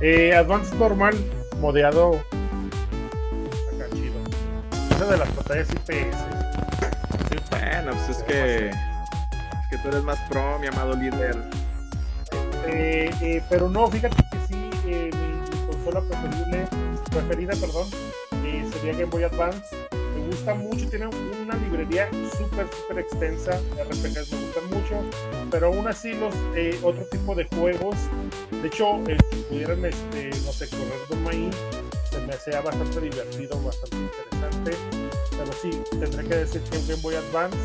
[0.00, 1.14] Eh, Advance normal,
[1.60, 2.12] modeado.
[3.74, 4.14] Acá chido.
[4.90, 6.16] Esa de las pantallas IPS.
[7.30, 8.76] Sí, Bueno, pues es que, es
[9.70, 11.36] que tú eres más pro, mi amado líder.
[12.66, 14.23] Eh, eh, pero no, fíjate
[14.84, 15.10] mi,
[15.66, 16.02] consola
[17.10, 17.88] preferida, perdón,
[18.44, 19.76] eh, sería Game Boy Advance.
[20.14, 22.08] Me gusta mucho, tiene una librería
[22.38, 25.04] súper, súper extensa de RPGs, me gustan mucho,
[25.50, 27.96] pero aún así los eh, otro tipo de juegos,
[28.62, 31.50] de hecho, eh, si pudieran, este, no sé, correr Doom ahí,
[32.10, 34.72] se me hacía bastante divertido, bastante interesante,
[35.30, 37.58] pero sí, tendré que decir que Game Boy Advance,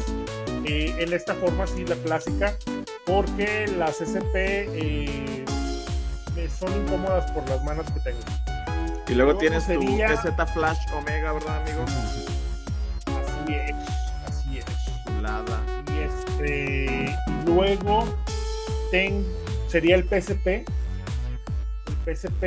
[0.66, 2.58] eh, en esta forma sí, la clásica,
[3.06, 5.39] porque las SP eh,
[6.60, 8.20] son incómodas por las manos que tengo.
[9.08, 10.16] Y luego ¿Cómo tienes tu sería?
[10.22, 11.84] Z Flash Omega, ¿verdad, amigo?
[13.08, 13.76] Así es,
[14.28, 14.66] así es.
[15.06, 15.62] Chulada.
[15.88, 18.06] Y este, luego
[18.92, 19.26] ten,
[19.68, 20.48] sería el PSP.
[20.48, 22.44] El PSP,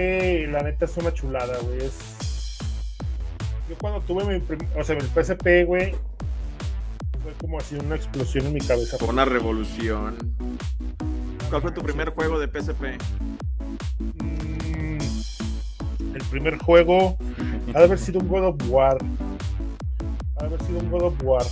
[0.53, 1.79] la neta, es una chulada, güey.
[1.79, 2.59] Es...
[3.69, 5.95] Yo cuando tuve mi prim- o sea, el PSP, güey,
[7.23, 8.99] fue como así una explosión en mi cabeza.
[8.99, 10.17] Fue una revolución.
[11.51, 13.01] ¿Cuál fue tu primer juego de PSP?
[13.99, 14.99] Mm,
[16.15, 17.17] el primer juego
[17.75, 18.97] ha de haber sido un God of War.
[20.37, 21.45] Ha de haber sido un God of War.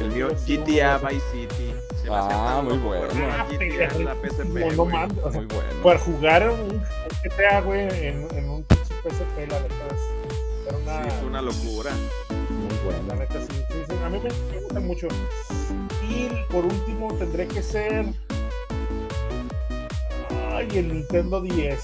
[0.00, 1.74] El mío GTA Vice City.
[2.02, 3.06] Se Ah, muy bueno.
[3.12, 4.92] jugar GTA en la PSP, No, no güey.
[4.96, 5.82] mames, o sea, Muy bueno.
[5.84, 6.82] para jugar un,
[7.22, 11.90] GTA, güey, en, en un PSP, la neta es, era una, Sí, fue una locura.
[12.50, 13.14] Muy la bueno.
[13.20, 15.08] neta sí, sí, sí, a mí me, me gusta mucho.
[16.10, 18.06] Y por último tendré que ser,
[20.70, 21.78] ay, el Nintendo 10,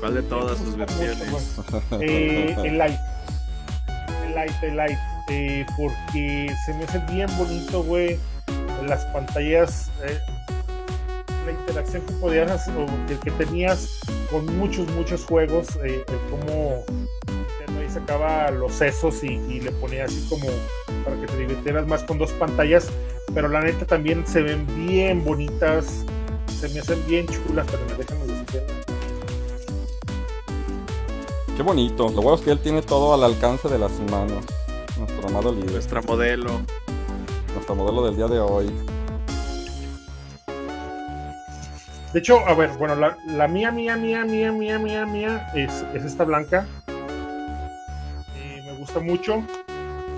[0.00, 1.18] ¿Cuál de todas sus versiones?
[1.30, 2.98] mucho, eh, el Lite,
[4.26, 4.98] el Lite, el Lite,
[5.30, 8.18] eh, porque se me hace bien bonito, güey,
[8.86, 9.90] las pantallas.
[10.04, 10.18] eh,
[11.46, 14.00] la interacción que podías hacer, o que, que tenías
[14.30, 20.26] con muchos, muchos juegos, eh, Nintendo ahí sacaba los sesos y, y le ponía así
[20.28, 20.46] como
[21.04, 22.88] para que te divirtieras más con dos pantallas,
[23.34, 26.04] pero la neta también se ven bien bonitas,
[26.60, 28.62] se me hacen bien chulas, pero me dejan decir.
[31.56, 32.10] Qué bonito.
[32.10, 34.44] Lo bueno es que él tiene todo al alcance de las manos.
[34.98, 35.72] Nuestro amado líder.
[35.72, 36.60] Nuestra modelo.
[37.54, 38.70] Nuestro modelo del día de hoy.
[42.12, 45.82] De hecho, a ver, bueno, la, la mía, mía, mía, mía, mía, mía, mía es,
[45.94, 46.66] es esta blanca.
[48.36, 49.42] Eh, me gusta mucho.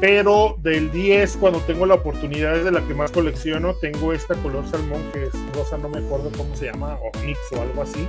[0.02, 3.74] Pero del 10, cuando tengo la oportunidad, es de la que más colecciono.
[3.74, 7.62] Tengo esta color salmón que es rosa, no me acuerdo cómo se llama, Onyx o
[7.62, 8.08] algo así.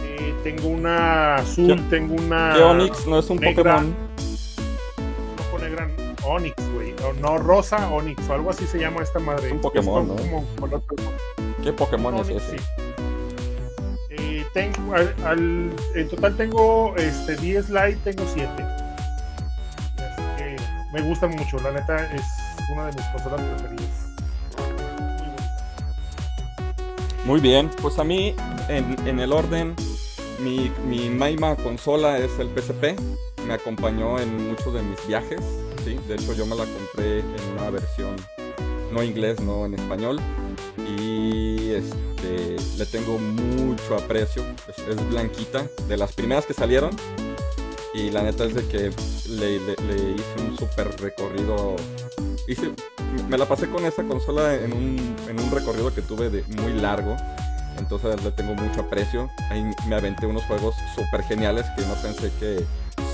[0.00, 2.54] Eh, tengo una azul, ¿Qué- tengo una.
[2.56, 3.76] ¿Qué Onix no es un negra.
[3.76, 3.96] Pokémon?
[5.38, 5.88] rojo negra
[6.24, 6.92] Onyx, güey.
[7.08, 9.46] O no, rosa Onyx o algo así se llama esta madre.
[9.46, 10.82] Es un Pokémon, como- ¿no?
[10.88, 11.12] como
[11.62, 12.58] ¿Qué Pokémon es Onix, ese?
[12.58, 12.64] sí.
[14.10, 18.50] Eh, tengo, al, al- en total tengo este, 10 Lite, tengo 7.
[20.92, 22.22] Me gustan mucho, la neta es
[22.72, 24.06] una de mis consolas preferidas.
[27.24, 28.34] Muy bien, pues a mí,
[28.68, 29.74] en, el orden,
[30.38, 32.98] mi, mi maima consola es el PSP.
[33.46, 35.40] Me acompañó en muchos de mis viajes,
[35.84, 35.98] ¿sí?
[36.08, 38.16] De hecho, yo me la compré en una versión
[38.92, 40.20] no inglés, no en español.
[40.98, 44.42] Y este, le tengo mucho aprecio.
[44.68, 46.90] Es blanquita, de las primeras que salieron.
[47.96, 48.90] Y la neta es de que
[49.30, 51.76] le, le- hice un super recorrido.
[52.46, 52.70] Hice,
[53.28, 56.74] me la pasé con esa consola en un, en un recorrido que tuve de muy
[56.74, 57.16] largo.
[57.78, 59.30] Entonces le tengo mucho aprecio.
[59.50, 62.64] Ahí me aventé unos juegos súper geniales que no pensé que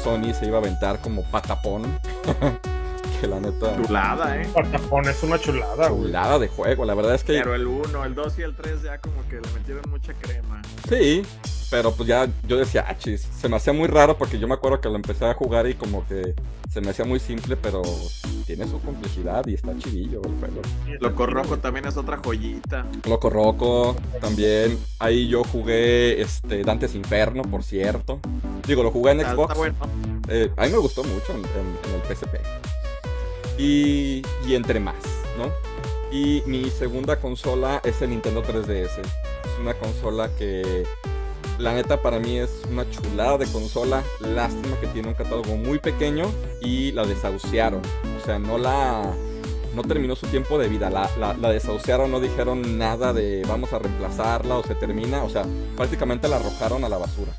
[0.03, 1.83] Sony se iba a aventar como patapón.
[3.23, 4.49] que la neta, Chulada, ¿eh?
[4.53, 6.07] Patapón es una chulada, güey.
[6.07, 6.85] chulada de juego.
[6.85, 9.37] La verdad es que Pero el 1, el 2 y el 3 ya como que
[9.37, 10.61] le metieron mucha crema.
[10.89, 11.23] sí.
[11.71, 14.53] Pero pues ya yo decía, ah, chis, se me hacía muy raro porque yo me
[14.53, 16.35] acuerdo que lo empecé a jugar y como que
[16.71, 17.81] se me hacía muy simple, pero
[18.45, 20.61] tiene su complejidad y está chidillo el juego.
[21.01, 22.85] Loco Rojo también es otra joyita.
[23.09, 24.79] Loco Roco también.
[24.99, 28.21] Ahí yo jugué este Dantes Inferno, por cierto.
[28.67, 29.53] Digo, lo jugué en Está- Xbox.
[29.53, 29.77] está bueno.
[30.29, 32.37] Eh, a mí me gustó mucho en, en- en el PSP.
[33.59, 34.97] Y, y entre más,
[35.37, 35.51] ¿no?
[36.11, 38.99] Y mi segunda consola es el Nintendo 3DS.
[38.99, 40.85] Es una consola que,
[41.59, 44.03] la neta, para mí es una chulada de consola.
[44.21, 46.27] Lástima que tiene un catálogo muy pequeño
[46.61, 47.83] y la desahuciaron.
[48.21, 49.15] O sea, no la.
[49.75, 53.73] No terminó su tiempo de vida, la, la, la desahuciaron, no dijeron nada de vamos
[53.73, 55.47] a reemplazarla o se termina, o sea,
[55.79, 57.33] prácticamente la arrojaron a la basura.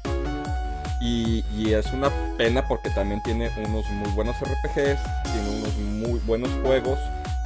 [1.04, 1.44] Y,
[1.74, 6.98] es una pena porque también tiene unos muy buenos RPGs, tiene unos muy buenos juegos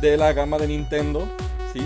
[0.02, 1.28] de la gama de Nintendo,
[1.74, 1.82] ¿sí?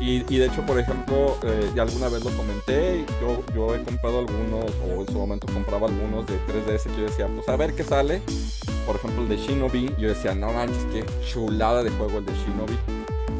[0.00, 3.82] Y, y de hecho, por ejemplo, eh, ya alguna vez lo comenté, yo, yo he
[3.82, 7.56] comprado algunos, o en su momento compraba algunos de 3DS que yo decía, pues a
[7.56, 8.22] ver qué sale.
[8.86, 12.32] Por ejemplo, el de Shinobi, yo decía, no manches, qué chulada de juego el de
[12.34, 12.78] Shinobi.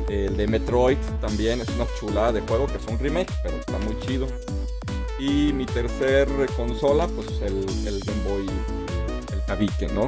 [0.08, 3.78] El de Metroid también es una chulada de juego, que es un remake, pero está
[3.78, 4.26] muy chido.
[5.18, 8.46] Y mi tercer consola, pues el, el Game Boy,
[9.32, 10.06] el tabique, ¿no?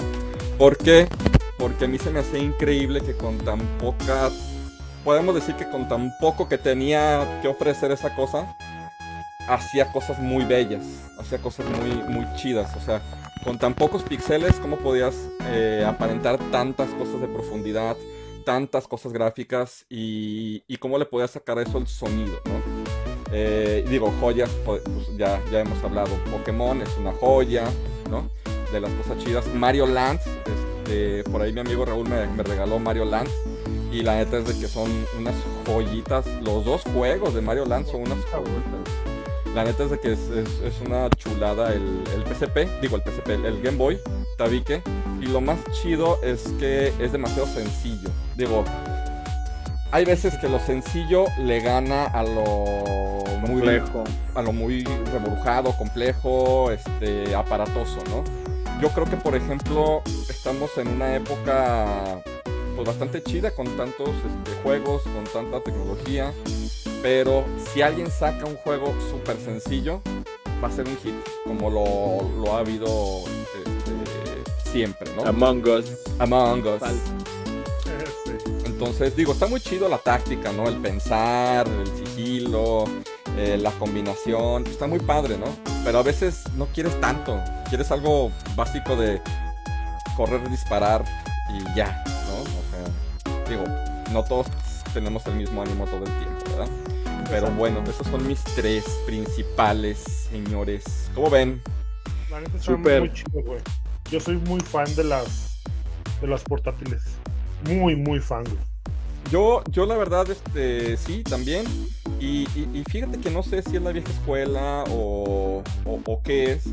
[0.59, 1.09] ¿Por qué?
[1.57, 4.31] Porque a mí se me hacía increíble que con tan poca,
[5.05, 8.55] podemos decir que con tan poco que tenía que ofrecer esa cosa,
[9.49, 10.85] hacía cosas muy bellas,
[11.19, 13.03] hacía cosas muy, muy chidas, o sea,
[13.45, 15.15] con tan pocos píxeles, ¿cómo podías
[15.47, 17.97] eh, aparentar tantas cosas de profundidad,
[18.45, 22.78] tantas cosas gráficas y, y cómo le podías sacar eso el sonido, ¿no?
[23.33, 24.83] Eh, digo, joyas, pues
[25.17, 26.11] ya, ya hemos hablado.
[26.31, 27.65] Pokémon es una joya,
[28.11, 28.29] ¿no?
[28.73, 29.47] De las cosas chidas.
[29.55, 30.21] Mario Land,
[30.85, 33.29] este, por ahí mi amigo Raúl me, me regaló Mario Land.
[33.93, 35.35] Y la neta es de que son unas
[35.67, 36.27] joyitas.
[36.43, 38.19] Los dos juegos de Mario Land son unas.
[39.55, 43.45] La neta es de que es, es- una chulada el, el PSP, digo el el,
[43.47, 43.99] el Game Boy,
[44.37, 44.83] tabique.
[45.21, 48.11] Y lo más chido es que es demasiado sencillo.
[48.37, 48.65] Digo,
[49.91, 53.08] hay veces que lo sencillo le gana a lo
[53.39, 54.05] muy Complejo.
[54.35, 58.25] a lo muy reburujado, complejo, este, aparatoso, ¿no?
[58.81, 62.23] Yo creo que, por ejemplo, estamos en una época
[62.77, 66.33] pues bastante chida con tantos este, juegos, con tanta tecnología,
[67.03, 70.01] pero si alguien saca un juego súper sencillo,
[70.63, 71.15] va a ser un hit,
[71.45, 72.87] como lo, lo ha habido
[73.27, 75.25] este, siempre, ¿no?
[75.25, 75.87] Among Us.
[76.21, 76.83] Among Us.
[78.65, 80.69] Entonces, digo, está muy chido la táctica, ¿no?
[80.69, 82.85] El pensar, el sigilo,
[83.39, 84.67] eh, la combinación.
[84.67, 85.47] Está muy padre, ¿no?
[85.85, 87.41] Pero a veces no quieres tanto.
[87.69, 89.23] Quieres algo básico de
[90.17, 91.05] correr, disparar
[91.49, 92.43] y ya, ¿no?
[92.43, 93.65] O sea, digo,
[94.13, 94.49] no todos
[94.93, 96.69] tenemos el mismo ánimo todo el tiempo, ¿verdad?
[97.31, 99.99] Pero bueno, esos son mis tres principales,
[100.31, 101.09] señores.
[101.15, 101.63] ¿Cómo ven?
[102.31, 103.01] La neta está Súper.
[103.03, 103.61] muy chido, güey.
[104.11, 105.61] Yo soy muy fan de las
[106.21, 107.03] de las portátiles.
[107.69, 108.59] Muy, muy fan, güey.
[109.31, 111.67] Yo, yo la verdad, este, sí, también.
[112.21, 116.23] Y, y- y fíjate que no sé si es la vieja escuela o, o- o
[116.23, 116.65] qué es,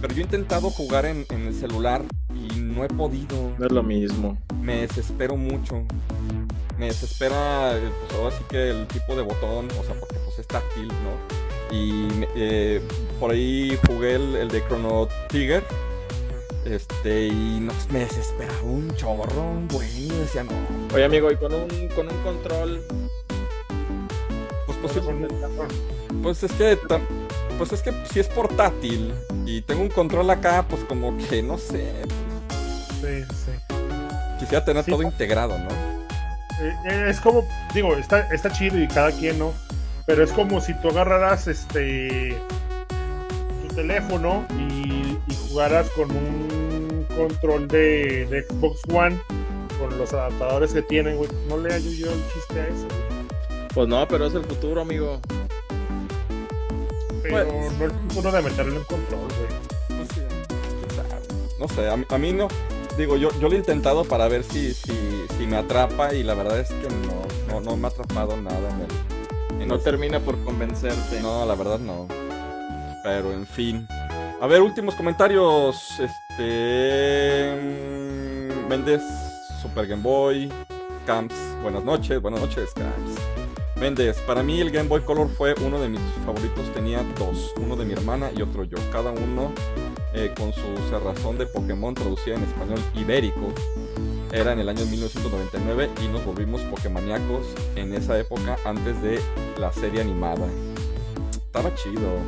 [0.00, 2.02] pero yo he intentado jugar en, en el celular
[2.34, 3.52] y no he podido.
[3.58, 4.38] No es lo mismo.
[4.60, 5.84] Me desespero mucho.
[6.78, 7.76] Me desespera,
[8.08, 11.76] pues ahora sí que el tipo de botón, o sea, porque pues es táctil, ¿no?
[11.76, 12.80] Y eh,
[13.20, 15.62] por ahí jugué el, el de Chrono Trigger.
[16.64, 20.52] Este, y no, me desesperaba un chorro, un buen, y decía, no,
[20.94, 22.80] Oye, amigo, y con un, con un control.
[24.82, 24.94] Pues.
[26.22, 26.78] Pues es que
[27.58, 29.12] pues es que si es portátil
[29.46, 31.92] y tengo un control acá, pues como que no sé,
[33.00, 33.52] Sí, sí.
[34.38, 34.90] quisiera tener Sí.
[34.90, 35.68] todo integrado, ¿no?
[36.60, 37.42] Eh, eh, es como,
[37.74, 39.52] digo, está, está chido y cada quien, ¿no?
[40.06, 42.36] Pero es como si tú agarraras este
[43.68, 49.18] tu teléfono y, y jugaras con un control de, de Xbox One
[49.78, 51.28] con los adaptadores que tienen, güey.
[51.48, 53.01] No le hallo yo el chiste a eso, güey.
[53.74, 55.20] Pues no, pero es el futuro, amigo.
[57.22, 59.98] Pero Pues- no el futuro de meterle un control, güey.
[59.98, 60.08] Pues.
[61.58, 62.48] No sé, a mí, a mí no,
[62.98, 64.92] digo, yo, yo lo he intentado para ver si, si,
[65.38, 68.68] si me atrapa y la verdad es que no, no, no me ha atrapado nada
[68.70, 69.68] en el...
[69.68, 71.20] No el- termina por convencerte.
[71.22, 72.08] No, la verdad no.
[73.04, 73.86] Pero en fin.
[74.40, 76.00] A ver, últimos comentarios.
[76.00, 77.54] Este.
[77.62, 79.02] mm, Méndez,
[79.62, 80.52] Super Game Boy,
[81.06, 81.34] Camps.
[81.62, 83.20] Buenas noches, buenas noches, Camps.
[83.82, 86.72] Méndez, para mí el Game Boy Color fue uno de mis favoritos.
[86.72, 88.78] Tenía dos, uno de mi hermana y otro yo.
[88.92, 89.50] Cada uno
[90.14, 93.52] eh, con su cerrazón de Pokémon traducida en español ibérico.
[94.30, 99.18] Era en el año 1999 y nos volvimos Pokémoníacos en esa época antes de
[99.58, 100.46] la serie animada.
[101.32, 102.20] Estaba chido.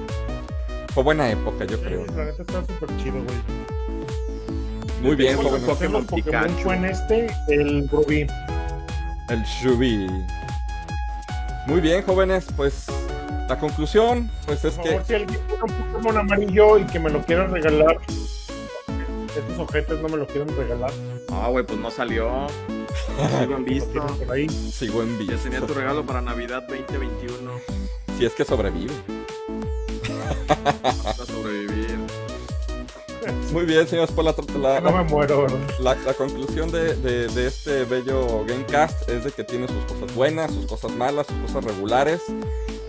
[0.93, 2.05] Fue buena época, yo creo.
[2.05, 3.37] Sí, la neta está súper chido, güey.
[5.03, 5.69] Muy bien, jóvenes.
[5.69, 8.27] Pokémon, Pokémon fue en este, el Rubí.
[9.29, 10.09] El Shubi.
[11.67, 12.47] Muy bien, jóvenes.
[12.57, 12.87] Pues
[13.49, 16.99] la conclusión, pues es Por que favor, si alguien tiene un Pokémon amarillo y que
[16.99, 17.99] me lo quieran regalar,
[19.37, 20.93] estos ojetes no me lo quieren regalar.
[21.33, 22.47] Ah, güey, pues no salió.
[23.49, 23.91] Lo han visto.
[23.91, 24.49] tienen por ahí.
[24.49, 25.81] sigo en Ya sería tu visto.
[25.81, 27.51] regalo para Navidad 2021.
[28.19, 28.93] Si es que sobrevive.
[30.47, 31.99] Para sobrevivir.
[33.53, 34.11] Muy bien, señores.
[34.15, 35.47] Pues la, la- No me muero,
[35.81, 40.15] la- la conclusión de, de- de este bello Gamecast es de que tiene sus cosas
[40.15, 42.21] buenas, sus cosas malas, sus cosas regulares.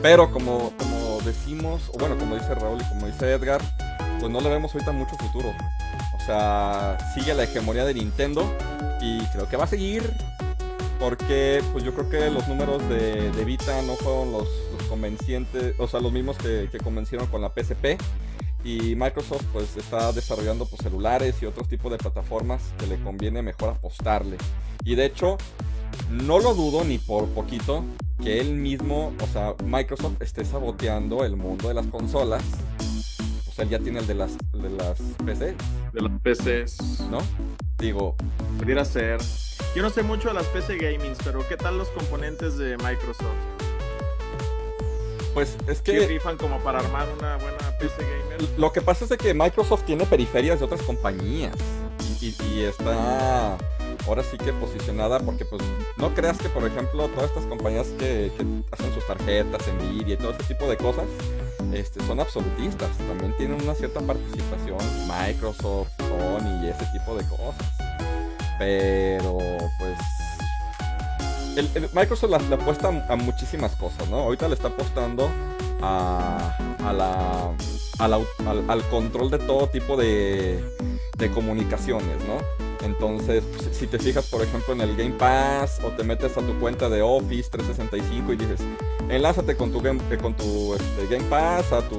[0.02, 3.62] Pero como, como decimos, o bueno, como dice Raúl y como dice Edgar,
[4.20, 5.50] pues no le vemos ahorita mucho futuro.
[6.20, 8.44] O sea, sigue la hegemonía de Nintendo
[9.02, 10.12] y creo que va a seguir.
[11.00, 15.76] Porque pues yo creo que los números de, de Vita no fueron los, los convencientes,
[15.78, 18.00] o sea, los mismos que, que convencieron con la PSP.
[18.66, 23.42] Y Microsoft pues está desarrollando pues, celulares y otros tipos de plataformas que le conviene
[23.42, 24.38] mejor apostarle.
[24.84, 25.38] Y de hecho,
[26.10, 27.86] no lo dudo ni por poquito
[28.22, 32.44] que él mismo, o sea, Microsoft esté saboteando el mundo de las consolas.
[33.48, 35.56] O sea, él ya tiene el de las, de las PC,
[35.94, 37.02] De los PCs.
[37.12, 37.20] ¿no?
[37.78, 38.16] Digo,
[38.58, 39.20] Pudiera ser.
[39.76, 43.65] Yo no sé mucho de las PC Gamings, pero ¿qué tal los componentes de Microsoft?
[45.36, 48.50] Pues es ¿Qué que rifan como para armar una buena PC gamer?
[48.58, 51.54] lo que pasa es de que Microsoft tiene periferias de otras compañías
[52.20, 53.58] y, y- y está
[54.08, 55.62] ahora sí que posicionada porque pues
[55.98, 60.18] no creas que por ejemplo todas estas compañías que, que hacen sus tarjetas, Nvidia y
[60.18, 61.06] todo ese tipo de cosas
[61.74, 64.78] este, son absolutistas, también tienen una cierta participación
[65.08, 67.56] Microsoft, Sony y ese tipo de cosas.
[68.60, 69.38] Pero
[69.80, 69.98] pues
[71.58, 74.18] el- el Microsoft la- le apuesta a muchísimas cosas, ¿no?
[74.20, 75.30] Ahorita le está apostando
[75.82, 77.52] a, a la,
[78.00, 80.64] a la- al, al control de todo tipo de,
[81.18, 82.66] de comunicaciones, ¿no?
[82.86, 86.54] Entonces, si te fijas, por ejemplo, en el Game Pass o te metes a tu
[86.60, 88.60] cuenta de Office 365 y dices,
[89.10, 91.98] enlázate con tu Game, eh, con tu este, Game Pass a tu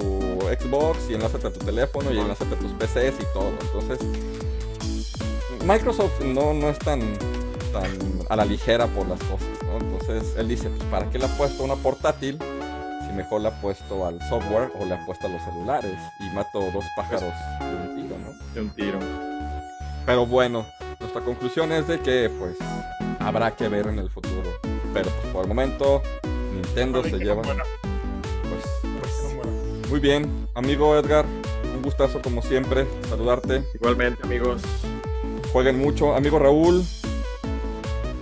[0.61, 3.51] Xbox y enlázate a tu teléfono y enlázate a tus PCs y todo.
[3.63, 3.99] Entonces,
[5.65, 7.01] Microsoft no, no es tan,
[7.73, 7.91] tan
[8.29, 9.79] a la ligera por las cosas, ¿no?
[9.79, 12.39] Entonces, él dice, pues, ¿para qué le ha puesto una portátil?
[13.07, 16.35] Si mejor le ha puesto al software o le ha puesto a los celulares y
[16.35, 18.55] mato dos pájaros de un tiro, ¿no?
[18.55, 18.99] De un tiro.
[20.05, 20.67] Pero bueno,
[21.01, 22.57] nuestra conclusión es de que pues
[23.21, 24.51] habrá que ver en el futuro.
[24.93, 26.03] Pero pues, por el momento
[26.53, 27.43] Nintendo se lleva.
[27.43, 27.55] Pues,
[28.83, 31.25] pues, muy bien, amigo Edgar,
[31.75, 33.63] un gustazo como siempre, saludarte.
[33.75, 34.63] Igualmente, amigos.
[35.53, 36.85] Jueguen mucho, amigo Raúl.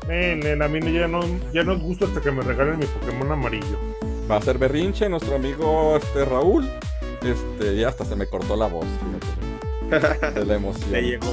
[0.07, 1.21] Men, a mí ya no,
[1.53, 3.79] ya no gusta hasta que me regalen mi Pokémon amarillo.
[4.31, 6.69] Va a ser berrinche nuestro amigo este Raúl.
[7.23, 8.87] Este, ya hasta se me cortó la voz.
[10.35, 10.93] De la emoción.
[10.93, 11.29] Le llegó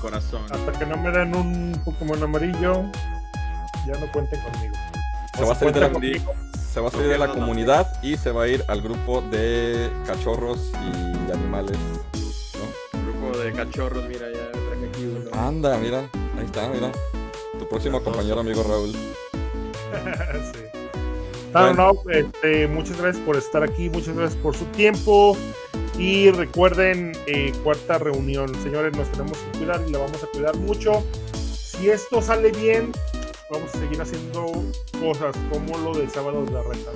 [0.00, 0.42] corazón.
[0.50, 2.84] Hasta que no me den un Pokémon amarillo,
[3.86, 4.74] ya no cuenten conmigo.
[5.36, 5.90] Se va, a salir de la,
[6.72, 9.90] se va a salir de la comunidad y se va a ir al grupo de
[10.06, 11.76] cachorros y animales.
[12.54, 13.02] ¿no?
[13.02, 15.46] Grupo de cachorros, mira, ya.
[15.46, 16.08] Anda, mira,
[16.38, 16.90] ahí está, mira.
[17.58, 18.92] Tu próximo compañero, amigo Raúl.
[20.52, 20.66] sí.
[21.52, 25.36] No, este, muchas gracias por estar aquí, muchas gracias por su tiempo.
[25.98, 30.54] Y recuerden, eh, cuarta reunión, señores, nos tenemos que cuidar y la vamos a cuidar
[30.56, 31.02] mucho.
[31.32, 32.92] Si esto sale bien,
[33.50, 34.52] vamos a seguir haciendo
[35.00, 36.94] cosas como lo de sábado de las retas.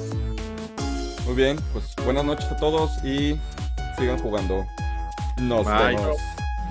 [1.24, 3.38] Muy bien, pues buenas noches a todos y
[3.98, 4.66] sigan jugando.
[5.38, 6.16] Nos vemos.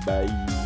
[0.06, 0.59] Bye.